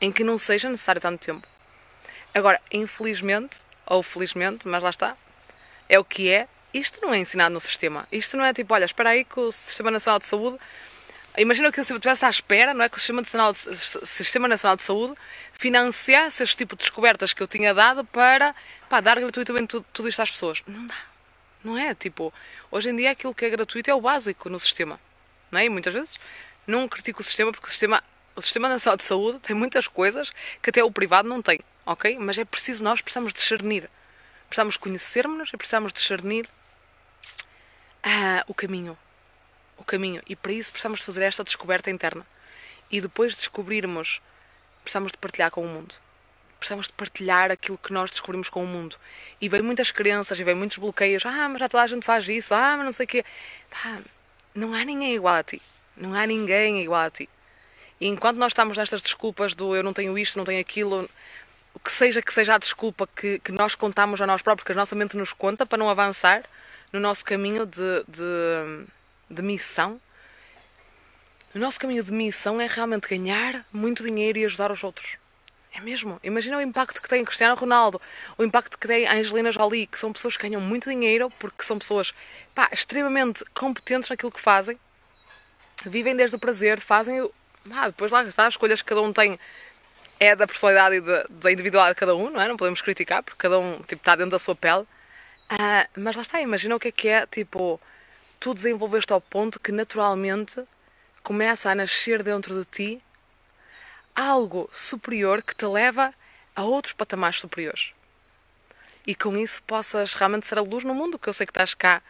em 0.00 0.10
que 0.10 0.24
não 0.24 0.38
seja 0.38 0.70
necessário 0.70 1.02
tanto 1.02 1.26
tempo. 1.26 1.49
Agora, 2.34 2.60
infelizmente, 2.70 3.56
ou 3.86 4.02
felizmente, 4.02 4.68
mas 4.68 4.82
lá 4.82 4.90
está, 4.90 5.16
é 5.88 5.98
o 5.98 6.04
que 6.04 6.30
é. 6.30 6.46
Isto 6.72 7.00
não 7.02 7.12
é 7.12 7.18
ensinado 7.18 7.52
no 7.52 7.60
sistema. 7.60 8.06
Isto 8.12 8.36
não 8.36 8.44
é 8.44 8.54
tipo, 8.54 8.72
olha, 8.72 8.84
espera 8.84 9.10
aí 9.10 9.24
que 9.24 9.40
o 9.40 9.50
Sistema 9.50 9.90
Nacional 9.90 10.20
de 10.20 10.26
Saúde. 10.26 10.58
Imagina 11.36 11.72
que 11.72 11.80
eu 11.80 11.82
estivesse 11.82 12.24
à 12.24 12.30
espera, 12.30 12.72
não 12.72 12.84
é? 12.84 12.88
Que 12.88 12.96
o 12.96 13.00
Sistema 13.00 13.22
Nacional 13.22 13.52
de, 13.52 13.76
Sistema 14.06 14.48
Nacional 14.48 14.76
de 14.76 14.82
Saúde 14.84 15.14
financiasse 15.52 16.42
este 16.42 16.56
tipo 16.56 16.76
de 16.76 16.82
descobertas 16.82 17.32
que 17.32 17.42
eu 17.42 17.48
tinha 17.48 17.74
dado 17.74 18.04
para 18.04 18.54
pá, 18.88 19.00
dar 19.00 19.18
gratuitamente 19.18 19.68
tudo, 19.68 19.86
tudo 19.92 20.08
isto 20.08 20.22
às 20.22 20.30
pessoas. 20.30 20.62
Não 20.66 20.86
dá. 20.86 20.94
Não 21.64 21.76
é? 21.76 21.94
Tipo, 21.94 22.32
hoje 22.70 22.90
em 22.90 22.96
dia 22.96 23.10
aquilo 23.10 23.34
que 23.34 23.44
é 23.44 23.50
gratuito 23.50 23.90
é 23.90 23.94
o 23.94 24.00
básico 24.00 24.48
no 24.48 24.60
sistema. 24.60 25.00
Não 25.50 25.58
é? 25.58 25.64
E 25.64 25.68
muitas 25.68 25.92
vezes 25.92 26.14
não 26.66 26.88
critico 26.88 27.20
o 27.20 27.24
sistema 27.24 27.50
porque 27.50 27.66
o 27.66 27.70
sistema, 27.70 28.02
o 28.36 28.42
sistema 28.42 28.68
Nacional 28.68 28.96
de 28.96 29.02
Saúde 29.02 29.40
tem 29.40 29.56
muitas 29.56 29.88
coisas 29.88 30.32
que 30.62 30.70
até 30.70 30.84
o 30.84 30.90
privado 30.90 31.28
não 31.28 31.42
tem 31.42 31.58
ok? 31.86 32.18
Mas 32.18 32.38
é 32.38 32.44
preciso, 32.44 32.82
nós 32.82 33.00
precisamos 33.00 33.32
discernir. 33.32 33.88
Precisamos 34.48 34.76
conhecermos-nos 34.76 35.52
e 35.52 35.56
precisamos 35.56 35.92
discernir 35.92 36.48
ah, 38.02 38.44
o 38.48 38.54
caminho. 38.54 38.96
O 39.76 39.84
caminho. 39.84 40.22
E 40.26 40.34
para 40.34 40.52
isso 40.52 40.72
precisamos 40.72 41.00
fazer 41.00 41.22
esta 41.22 41.44
descoberta 41.44 41.90
interna. 41.90 42.26
E 42.90 43.00
depois 43.00 43.32
de 43.32 43.38
descobrirmos, 43.38 44.20
precisamos 44.82 45.12
de 45.12 45.18
partilhar 45.18 45.50
com 45.50 45.62
o 45.62 45.68
mundo. 45.68 45.94
Precisamos 46.58 46.86
de 46.86 46.92
partilhar 46.92 47.50
aquilo 47.50 47.78
que 47.78 47.92
nós 47.92 48.10
descobrimos 48.10 48.48
com 48.48 48.62
o 48.62 48.66
mundo. 48.66 48.96
E 49.40 49.48
vem 49.48 49.62
muitas 49.62 49.90
crenças 49.90 50.38
e 50.38 50.44
vem 50.44 50.54
muitos 50.54 50.76
bloqueios. 50.76 51.24
Ah, 51.24 51.48
mas 51.48 51.60
já 51.60 51.68
toda 51.68 51.84
a 51.84 51.86
gente 51.86 52.04
faz 52.04 52.28
isso. 52.28 52.52
Ah, 52.52 52.76
mas 52.76 52.86
não 52.86 52.92
sei 52.92 53.06
o 53.06 53.08
quê. 53.08 53.24
Pá, 53.70 54.00
não 54.54 54.74
há 54.74 54.84
ninguém 54.84 55.14
igual 55.14 55.36
a 55.36 55.42
ti. 55.42 55.62
Não 55.96 56.14
há 56.14 56.26
ninguém 56.26 56.82
igual 56.82 57.02
a 57.02 57.10
ti. 57.10 57.28
E 58.00 58.06
enquanto 58.06 58.38
nós 58.38 58.52
estamos 58.52 58.78
nestas 58.78 59.02
desculpas 59.02 59.54
do 59.54 59.76
eu 59.76 59.82
não 59.82 59.92
tenho 59.92 60.18
isto, 60.18 60.38
não 60.38 60.44
tenho 60.44 60.60
aquilo, 60.60 61.08
que 61.78 61.92
seja 61.92 62.20
que 62.20 62.32
seja 62.34 62.54
a 62.54 62.58
desculpa 62.58 63.08
que, 63.14 63.38
que 63.38 63.52
nós 63.52 63.74
contamos 63.74 64.20
a 64.20 64.26
nós 64.26 64.42
próprios, 64.42 64.66
que 64.66 64.72
a 64.72 64.74
nossa 64.74 64.94
mente 64.96 65.16
nos 65.16 65.32
conta 65.32 65.64
para 65.64 65.78
não 65.78 65.88
avançar 65.88 66.42
no 66.92 66.98
nosso 66.98 67.24
caminho 67.24 67.66
de, 67.66 68.04
de, 68.08 68.86
de 69.30 69.42
missão. 69.42 70.00
O 71.54 71.58
nosso 71.58 71.78
caminho 71.78 72.02
de 72.02 72.12
missão 72.12 72.60
é 72.60 72.66
realmente 72.66 73.08
ganhar 73.08 73.64
muito 73.72 74.02
dinheiro 74.02 74.38
e 74.38 74.44
ajudar 74.44 74.70
os 74.70 74.84
outros. 74.84 75.16
É 75.72 75.80
mesmo. 75.80 76.18
Imagina 76.22 76.58
o 76.58 76.60
impacto 76.60 77.00
que 77.00 77.08
tem 77.08 77.24
Cristiano 77.24 77.54
Ronaldo, 77.54 78.00
o 78.36 78.42
impacto 78.42 78.76
que 78.76 78.88
tem 78.88 79.06
Angelina 79.06 79.52
Jolie, 79.52 79.86
que 79.86 79.98
são 79.98 80.12
pessoas 80.12 80.36
que 80.36 80.48
ganham 80.48 80.60
muito 80.60 80.90
dinheiro 80.90 81.30
porque 81.38 81.64
são 81.64 81.78
pessoas 81.78 82.12
pá, 82.54 82.68
extremamente 82.72 83.44
competentes 83.54 84.10
naquilo 84.10 84.32
que 84.32 84.40
fazem, 84.40 84.78
vivem 85.86 86.16
desde 86.16 86.36
o 86.36 86.38
prazer, 86.38 86.80
fazem. 86.80 87.28
Ah, 87.70 87.86
depois 87.88 88.10
lá 88.10 88.24
está, 88.24 88.46
as 88.46 88.54
escolhas 88.54 88.82
que 88.82 88.88
cada 88.88 89.00
um 89.00 89.12
tem 89.12 89.38
é 90.20 90.36
da 90.36 90.46
personalidade 90.46 90.96
e 90.96 91.00
da, 91.00 91.26
da 91.30 91.50
individualidade 91.50 91.94
de 91.94 92.00
cada 92.00 92.14
um, 92.14 92.28
não 92.28 92.40
é? 92.40 92.46
Não 92.46 92.56
podemos 92.58 92.82
criticar, 92.82 93.22
porque 93.22 93.38
cada 93.38 93.58
um 93.58 93.78
tipo, 93.78 93.96
está 93.96 94.14
dentro 94.14 94.32
da 94.32 94.38
sua 94.38 94.54
pele. 94.54 94.82
Uh, 95.50 95.88
mas 95.96 96.14
lá 96.14 96.22
está, 96.22 96.40
imagina 96.42 96.76
o 96.76 96.78
que 96.78 96.88
é 96.88 96.92
que 96.92 97.08
é, 97.08 97.26
tipo, 97.26 97.80
tu 98.38 98.52
desenvolveste 98.52 99.12
ao 99.14 99.20
ponto 99.20 99.58
que 99.58 99.72
naturalmente 99.72 100.62
começa 101.22 101.70
a 101.70 101.74
nascer 101.74 102.22
dentro 102.22 102.54
de 102.54 102.64
ti 102.66 103.02
algo 104.14 104.68
superior 104.72 105.42
que 105.42 105.56
te 105.56 105.64
leva 105.64 106.12
a 106.54 106.64
outros 106.64 106.92
patamares 106.92 107.40
superiores. 107.40 107.92
E 109.06 109.14
com 109.14 109.36
isso 109.38 109.62
possas 109.62 110.12
realmente 110.12 110.46
ser 110.46 110.58
a 110.58 110.62
luz 110.62 110.84
no 110.84 110.94
mundo 110.94 111.18
que 111.18 111.28
eu 111.28 111.32
sei 111.32 111.46
que 111.46 111.50
estás 111.50 111.72
cá 111.72 112.02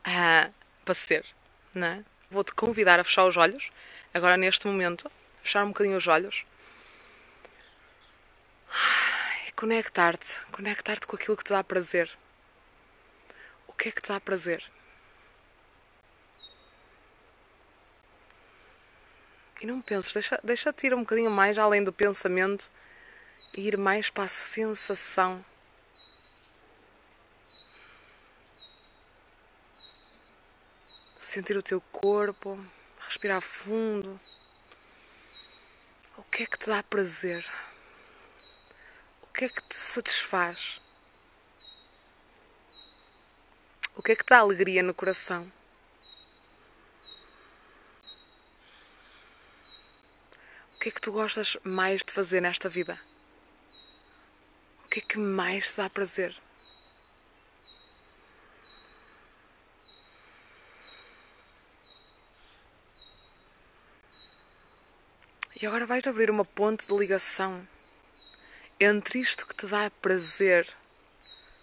uh, 0.00 0.52
para 0.86 0.94
ser, 0.94 1.26
não 1.74 1.86
é? 1.86 2.04
Vou-te 2.30 2.54
convidar 2.54 2.98
a 2.98 3.04
fechar 3.04 3.26
os 3.26 3.36
olhos, 3.36 3.70
agora 4.12 4.38
neste 4.38 4.66
momento, 4.66 5.10
fechar 5.42 5.64
um 5.64 5.68
bocadinho 5.68 5.96
os 5.98 6.06
olhos 6.08 6.46
conectar-te, 9.58 10.38
conectar-te 10.52 11.04
com 11.04 11.16
aquilo 11.16 11.36
que 11.36 11.42
te 11.42 11.50
dá 11.50 11.64
prazer. 11.64 12.08
O 13.66 13.72
que 13.72 13.88
é 13.88 13.92
que 13.92 14.00
te 14.00 14.08
dá 14.08 14.20
prazer? 14.20 14.64
E 19.60 19.66
não 19.66 19.82
penses, 19.82 20.12
deixa, 20.12 20.40
deixa 20.44 20.72
te 20.72 20.86
ir 20.86 20.94
um 20.94 21.00
bocadinho 21.00 21.30
mais 21.30 21.58
além 21.58 21.82
do 21.82 21.92
pensamento 21.92 22.70
e 23.52 23.66
ir 23.66 23.76
mais 23.76 24.08
para 24.08 24.24
a 24.24 24.28
sensação. 24.28 25.44
Sentir 31.18 31.56
o 31.56 31.62
teu 31.62 31.80
corpo, 31.80 32.56
respirar 33.00 33.40
fundo. 33.40 34.20
O 36.16 36.22
que 36.22 36.44
é 36.44 36.46
que 36.46 36.58
te 36.58 36.68
dá 36.68 36.80
prazer? 36.80 37.44
Que 39.38 39.44
é 39.44 39.48
que 39.48 39.62
te 39.62 39.76
satisfaz? 39.76 40.80
O 43.94 44.02
que 44.02 44.10
é 44.10 44.16
que 44.16 44.24
dá 44.24 44.38
alegria 44.38 44.82
no 44.82 44.92
coração? 44.92 45.52
O 50.74 50.78
que 50.80 50.88
é 50.88 50.92
que 50.92 51.00
tu 51.00 51.12
gostas 51.12 51.56
mais 51.62 52.02
de 52.02 52.12
fazer 52.12 52.40
nesta 52.40 52.68
vida? 52.68 52.98
O 54.84 54.88
que 54.88 54.98
é 54.98 55.02
que 55.02 55.18
mais 55.18 55.70
te 55.70 55.76
dá 55.76 55.88
prazer? 55.88 56.36
E 65.54 65.64
agora 65.64 65.86
vais 65.86 66.04
abrir 66.08 66.28
uma 66.28 66.44
ponte 66.44 66.84
de 66.84 66.92
ligação 66.92 67.64
entre 68.80 69.18
isto 69.18 69.46
que 69.46 69.54
te 69.54 69.66
dá 69.66 69.90
prazer, 69.90 70.68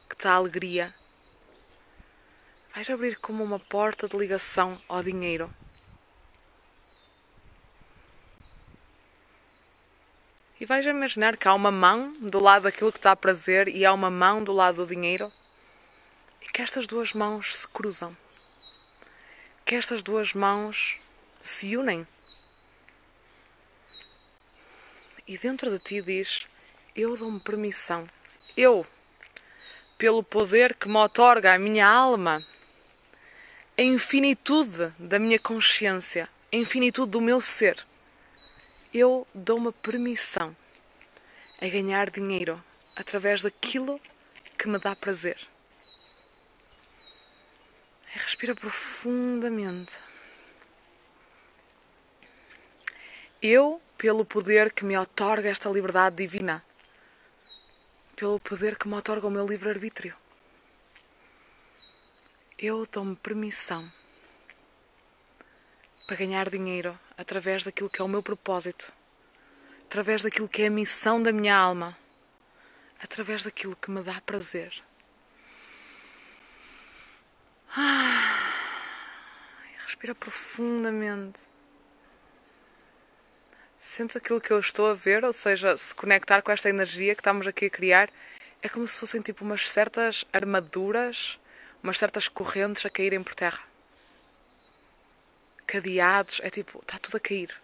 que 0.10 0.16
te 0.16 0.24
dá 0.24 0.34
alegria, 0.34 0.94
vais 2.74 2.90
abrir 2.90 3.18
como 3.18 3.42
uma 3.42 3.58
porta 3.58 4.08
de 4.08 4.18
ligação 4.18 4.82
ao 4.90 5.02
dinheiro. 5.02 5.50
E 10.60 10.66
vais 10.66 10.86
imaginar 10.86 11.38
que 11.38 11.48
há 11.48 11.54
uma 11.54 11.72
mão 11.72 12.14
do 12.20 12.40
lado 12.40 12.64
daquilo 12.64 12.92
que 12.92 13.00
te 13.00 13.04
dá 13.04 13.16
prazer 13.16 13.70
e 13.70 13.86
há 13.86 13.94
uma 13.94 14.10
mão 14.10 14.44
do 14.44 14.52
lado 14.52 14.86
do 14.86 14.88
dinheiro 14.88 15.32
e 16.42 16.46
que 16.46 16.62
estas 16.62 16.86
duas 16.86 17.14
mãos 17.14 17.58
se 17.58 17.68
cruzam. 17.68 18.16
Que 19.66 19.76
estas 19.76 20.04
duas 20.04 20.34
mãos 20.34 21.00
se 21.42 21.76
unem. 21.76 22.08
E 25.28 25.38
dentro 25.38 25.72
de 25.72 25.80
ti 25.80 26.02
diz: 26.02 26.46
eu 26.96 27.18
dou-me 27.18 27.40
permissão. 27.40 28.08
Eu, 28.56 28.86
pelo 29.98 30.24
poder 30.24 30.76
que 30.76 30.88
me 30.88 30.98
otorga 30.98 31.54
a 31.54 31.60
minha 31.60 31.86
alma, 31.86 32.46
a 33.78 33.82
infinitude 33.82 34.94
da 34.98 35.20
minha 35.20 35.38
consciência, 35.38 36.30
a 36.52 36.56
infinitude 36.56 37.12
do 37.12 37.20
meu 37.20 37.42
ser, 37.42 37.86
Eu 38.94 39.28
dou-me 39.34 39.74
permissão 39.74 40.56
a 41.62 41.68
ganhar 41.68 42.10
dinheiro 42.10 42.64
através 42.96 43.42
daquilo 43.42 44.00
que 44.58 44.70
me 44.70 44.80
dá 44.80 44.96
prazer. 44.96 45.38
Respira 48.06 48.56
profundamente. 48.56 49.98
Eu, 53.42 53.82
pelo 53.98 54.24
poder 54.24 54.72
que 54.72 54.86
me 54.86 54.98
otorga 54.98 55.50
esta 55.50 55.70
liberdade 55.70 56.16
divina, 56.16 56.64
pelo 58.16 58.40
poder 58.40 58.78
que 58.78 58.88
me 58.88 58.96
otorga 58.96 59.28
o 59.28 59.32
meu 59.32 59.46
livre-arbítrio, 59.46 60.16
eu 62.58 62.88
dou-me 62.90 63.16
permissão 63.18 63.92
para 66.08 66.16
ganhar 66.16 66.50
dinheiro 66.50 66.98
através 67.18 67.64
daquilo 67.64 67.90
que 67.90 68.02
é 68.02 68.06
o 68.06 68.08
meu 68.08 68.24
propósito, 68.24 68.92
através 69.84 70.22
daquilo 70.22 70.48
que 70.48 70.62
é 70.62 70.68
a 70.68 70.72
missão 70.72 71.22
da 71.22 71.34
minha 71.34 71.58
alma, 71.58 71.98
através 73.02 73.44
daquilo 73.44 73.76
que 73.76 73.92
me 73.92 74.02
dá 74.02 74.22
prazer. 74.22 74.82
Ah, 77.76 78.54
respira 79.86 80.16
profundamente. 80.16 81.42
Sente 83.86 84.18
aquilo 84.18 84.42
que 84.42 84.52
eu 84.52 84.60
estou 84.60 84.90
a 84.90 84.94
ver, 84.96 85.24
ou 85.24 85.32
seja, 85.32 85.78
se 85.78 85.94
conectar 85.94 86.42
com 86.42 86.52
esta 86.52 86.68
energia 86.68 87.14
que 87.16 87.22
estamos 87.22 87.46
aqui 87.46 87.68
a 87.68 87.70
criar, 87.70 88.10
é 88.62 88.68
como 88.68 88.86
se 88.86 89.00
fossem 89.00 89.22
tipo 89.22 89.46
umas 89.46 89.70
certas 89.70 90.26
armaduras, 90.34 91.40
umas 91.82 91.98
certas 91.98 92.28
correntes 92.28 92.84
a 92.86 92.90
caírem 92.90 93.24
por 93.24 93.36
terra. 93.36 93.64
Cadeados, 95.68 96.42
é 96.44 96.50
tipo, 96.50 96.80
está 96.80 96.98
tudo 96.98 97.16
a 97.18 97.20
cair. 97.20 97.56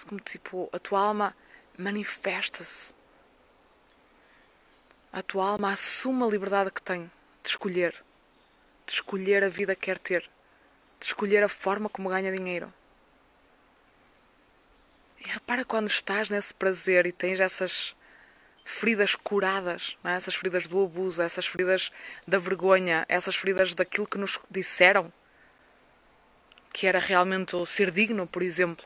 É 0.00 0.08
como 0.08 0.20
tipo, 0.20 0.70
a 0.72 0.78
tua 0.78 1.00
alma 1.00 1.36
manifesta-se. 1.78 2.92
A 5.12 5.22
tua 5.22 5.50
alma 5.50 5.74
assume 5.74 6.24
a 6.24 6.28
liberdade 6.28 6.72
que 6.72 6.82
tem 6.82 7.08
de 7.42 7.50
escolher, 7.50 7.94
de 8.86 8.92
escolher 8.94 9.44
a 9.44 9.48
vida 9.50 9.76
que 9.76 9.82
quer 9.82 9.98
ter, 9.98 10.28
de 10.98 11.06
escolher 11.06 11.44
a 11.44 11.48
forma 11.48 11.90
como 11.90 12.08
ganha 12.08 12.34
dinheiro. 12.34 12.72
E 15.24 15.28
repara 15.28 15.64
quando 15.64 15.88
estás 15.88 16.28
nesse 16.28 16.52
prazer 16.52 17.06
e 17.06 17.12
tens 17.12 17.40
essas 17.40 17.96
feridas 18.64 19.14
curadas, 19.14 19.96
é? 20.04 20.12
essas 20.12 20.34
feridas 20.34 20.68
do 20.68 20.84
abuso, 20.84 21.22
essas 21.22 21.46
feridas 21.46 21.90
da 22.26 22.38
vergonha, 22.38 23.06
essas 23.08 23.34
feridas 23.34 23.74
daquilo 23.74 24.06
que 24.06 24.18
nos 24.18 24.38
disseram 24.50 25.12
que 26.72 26.86
era 26.88 26.98
realmente 26.98 27.54
o 27.54 27.64
ser 27.64 27.90
digno, 27.90 28.26
por 28.26 28.42
exemplo. 28.42 28.84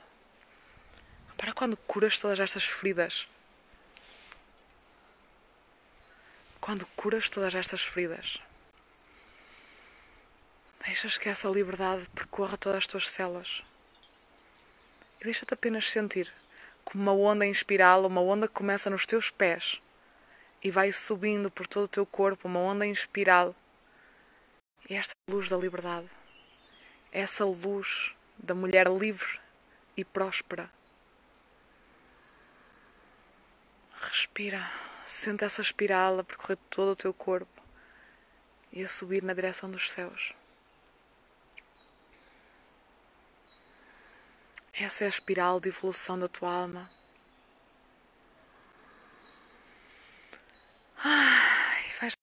Para 1.36 1.54
quando 1.54 1.76
curas 1.76 2.18
todas 2.18 2.38
estas 2.38 2.64
feridas. 2.64 3.26
Quando 6.60 6.84
curas 6.94 7.30
todas 7.30 7.54
estas 7.54 7.82
feridas. 7.82 8.38
Deixas 10.84 11.16
que 11.16 11.30
essa 11.30 11.48
liberdade 11.48 12.06
percorra 12.14 12.58
todas 12.58 12.78
as 12.78 12.86
tuas 12.86 13.08
células 13.08 13.62
e 15.20 15.24
deixa-te 15.24 15.54
apenas 15.54 15.90
sentir 15.90 16.32
como 16.84 17.02
uma 17.02 17.12
onda 17.12 17.44
em 17.44 17.50
espiral, 17.50 18.06
uma 18.06 18.20
onda 18.20 18.48
que 18.48 18.54
começa 18.54 18.88
nos 18.88 19.04
teus 19.04 19.30
pés 19.30 19.80
e 20.62 20.70
vai 20.70 20.92
subindo 20.92 21.50
por 21.50 21.66
todo 21.66 21.84
o 21.84 21.88
teu 21.88 22.06
corpo, 22.06 22.48
uma 22.48 22.60
onda 22.60 22.86
em 22.86 22.90
espiral. 22.90 23.54
E 24.88 24.94
esta 24.94 25.12
luz 25.28 25.48
da 25.48 25.56
liberdade, 25.56 26.08
essa 27.12 27.44
luz 27.44 28.14
da 28.38 28.54
mulher 28.54 28.88
livre 28.88 29.38
e 29.96 30.04
próspera. 30.04 30.70
Respira, 34.00 34.70
sente 35.06 35.44
essa 35.44 35.60
espiral 35.60 36.20
a 36.20 36.24
percorrer 36.24 36.56
todo 36.70 36.92
o 36.92 36.96
teu 36.96 37.12
corpo 37.12 37.62
e 38.72 38.82
a 38.82 38.88
subir 38.88 39.22
na 39.22 39.34
direção 39.34 39.70
dos 39.70 39.90
céus. 39.90 40.32
Essa 44.80 45.02
é 45.02 45.06
a 45.06 45.10
espiral 45.10 45.58
de 45.58 45.70
evolução 45.70 46.16
da 46.16 46.28
tua 46.28 46.48
alma. 46.52 46.88
Ai, 51.02 51.82
vais, 52.00 52.14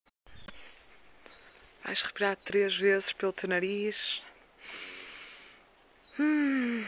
vais 1.83 2.01
respirar 2.01 2.37
três 2.37 2.73
vezes 2.73 3.11
pelo 3.11 3.33
teu 3.33 3.49
nariz. 3.49 4.21
Hum. 6.17 6.85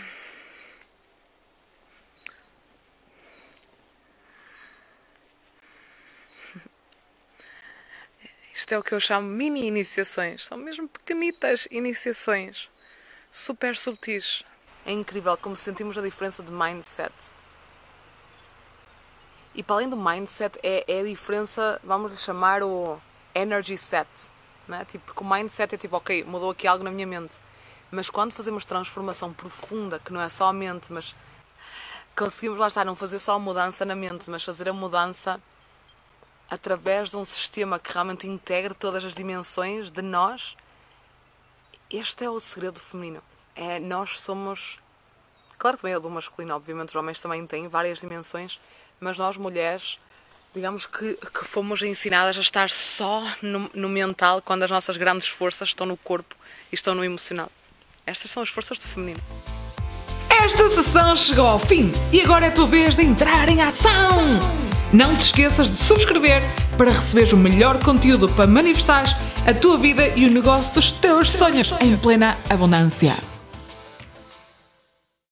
Isto 8.54 8.72
é 8.74 8.80
o 8.80 8.84
que 8.84 8.94
eu 8.94 9.02
chamo 9.02 9.28
mini 9.28 9.68
iniciações. 9.68 10.46
São 10.46 10.58
mesmo 10.58 10.88
pequenitas 10.88 11.68
iniciações, 11.70 12.70
super 13.34 13.76
subtis. 13.76 14.46
É 14.88 14.94
incrível 14.94 15.36
como 15.36 15.54
sentimos 15.58 15.98
a 15.98 16.02
diferença 16.02 16.42
de 16.42 16.50
mindset. 16.50 17.14
E 19.54 19.62
para 19.62 19.76
além 19.76 19.90
do 19.90 19.98
mindset, 19.98 20.58
é, 20.64 20.86
é 20.88 21.02
a 21.02 21.04
diferença, 21.04 21.78
vamos 21.84 22.10
lhe 22.12 22.18
chamar 22.18 22.64
o 22.64 22.98
energy 23.36 23.76
set. 23.76 24.08
Não 24.66 24.78
é? 24.78 24.86
tipo, 24.86 25.04
porque 25.08 25.22
o 25.22 25.30
mindset 25.30 25.76
é 25.76 25.78
tipo, 25.78 25.98
ok, 25.98 26.24
mudou 26.24 26.52
aqui 26.52 26.66
algo 26.66 26.86
na 26.86 26.90
minha 26.90 27.06
mente. 27.06 27.36
Mas 27.92 28.10
quando 28.10 28.32
fazemos 28.32 28.64
transformação 28.64 29.34
profunda, 29.34 30.00
que 30.00 30.14
não 30.14 30.22
é 30.22 30.30
só 30.30 30.48
a 30.48 30.54
mente, 30.54 30.94
mas 30.94 31.14
conseguimos 32.16 32.58
lá 32.58 32.68
estar, 32.68 32.86
não 32.86 32.96
fazer 32.96 33.20
só 33.20 33.34
a 33.34 33.40
mudança 33.40 33.84
na 33.84 33.96
mente, 33.96 34.30
mas 34.30 34.42
fazer 34.42 34.70
a 34.70 34.74
mudança 34.74 35.38
através 36.50 37.10
de 37.10 37.18
um 37.18 37.26
sistema 37.26 37.78
que 37.78 37.92
realmente 37.92 38.26
integre 38.26 38.74
todas 38.74 39.04
as 39.04 39.14
dimensões 39.14 39.92
de 39.92 40.02
nós, 40.02 40.56
este 41.90 42.24
é 42.24 42.30
o 42.30 42.40
segredo 42.40 42.80
feminino 42.80 43.22
é, 43.58 43.80
nós 43.80 44.20
somos. 44.22 44.80
Claro 45.58 45.78
também 45.78 45.94
é 45.94 46.00
do 46.00 46.10
masculino, 46.10 46.54
obviamente, 46.54 46.90
os 46.90 46.96
homens 46.96 47.20
também 47.20 47.46
têm 47.48 47.68
várias 47.68 48.00
dimensões, 48.00 48.60
mas 49.00 49.18
nós 49.18 49.38
mulheres, 49.38 50.00
digamos 50.54 50.86
que, 50.86 51.16
que 51.16 51.46
fomos 51.46 51.82
ensinadas 51.82 52.38
a 52.38 52.42
estar 52.42 52.70
só 52.70 53.24
no, 53.42 53.70
no 53.74 53.90
mental 53.90 54.40
quando 54.40 54.64
as 54.64 54.70
nossas 54.70 54.98
grandes 54.98 55.28
forças 55.28 55.70
estão 55.70 55.88
no 55.88 55.98
corpo 55.98 56.36
e 56.72 56.76
estão 56.76 56.94
no 56.94 57.04
emocional. 57.04 57.52
Estas 58.06 58.30
são 58.30 58.44
as 58.44 58.50
forças 58.50 58.78
do 58.78 58.86
feminino. 58.86 59.20
Esta 60.30 60.70
sessão 60.70 61.16
chegou 61.16 61.48
ao 61.48 61.60
fim 61.60 61.92
e 62.14 62.22
agora 62.22 62.46
é 62.46 62.50
a 62.50 62.52
tua 62.52 62.68
vez 62.68 62.96
de 62.96 63.02
entrar 63.02 63.50
em 63.50 63.62
ação! 63.62 64.40
Não 64.94 65.16
te 65.18 65.26
esqueças 65.26 65.70
de 65.70 65.76
subscrever 65.76 66.42
para 66.78 66.92
receberes 66.92 67.34
o 67.34 67.38
melhor 67.38 67.84
conteúdo 67.84 68.30
para 68.30 68.48
manifestar 68.48 69.06
a 69.46 69.54
tua 69.54 69.78
vida 69.78 70.08
e 70.10 70.26
o 70.26 70.32
negócio 70.32 70.74
dos 70.74 70.92
teus 70.92 71.32
sonhos 71.32 71.74
em 71.82 71.98
plena 71.98 72.38
abundância. 72.50 73.18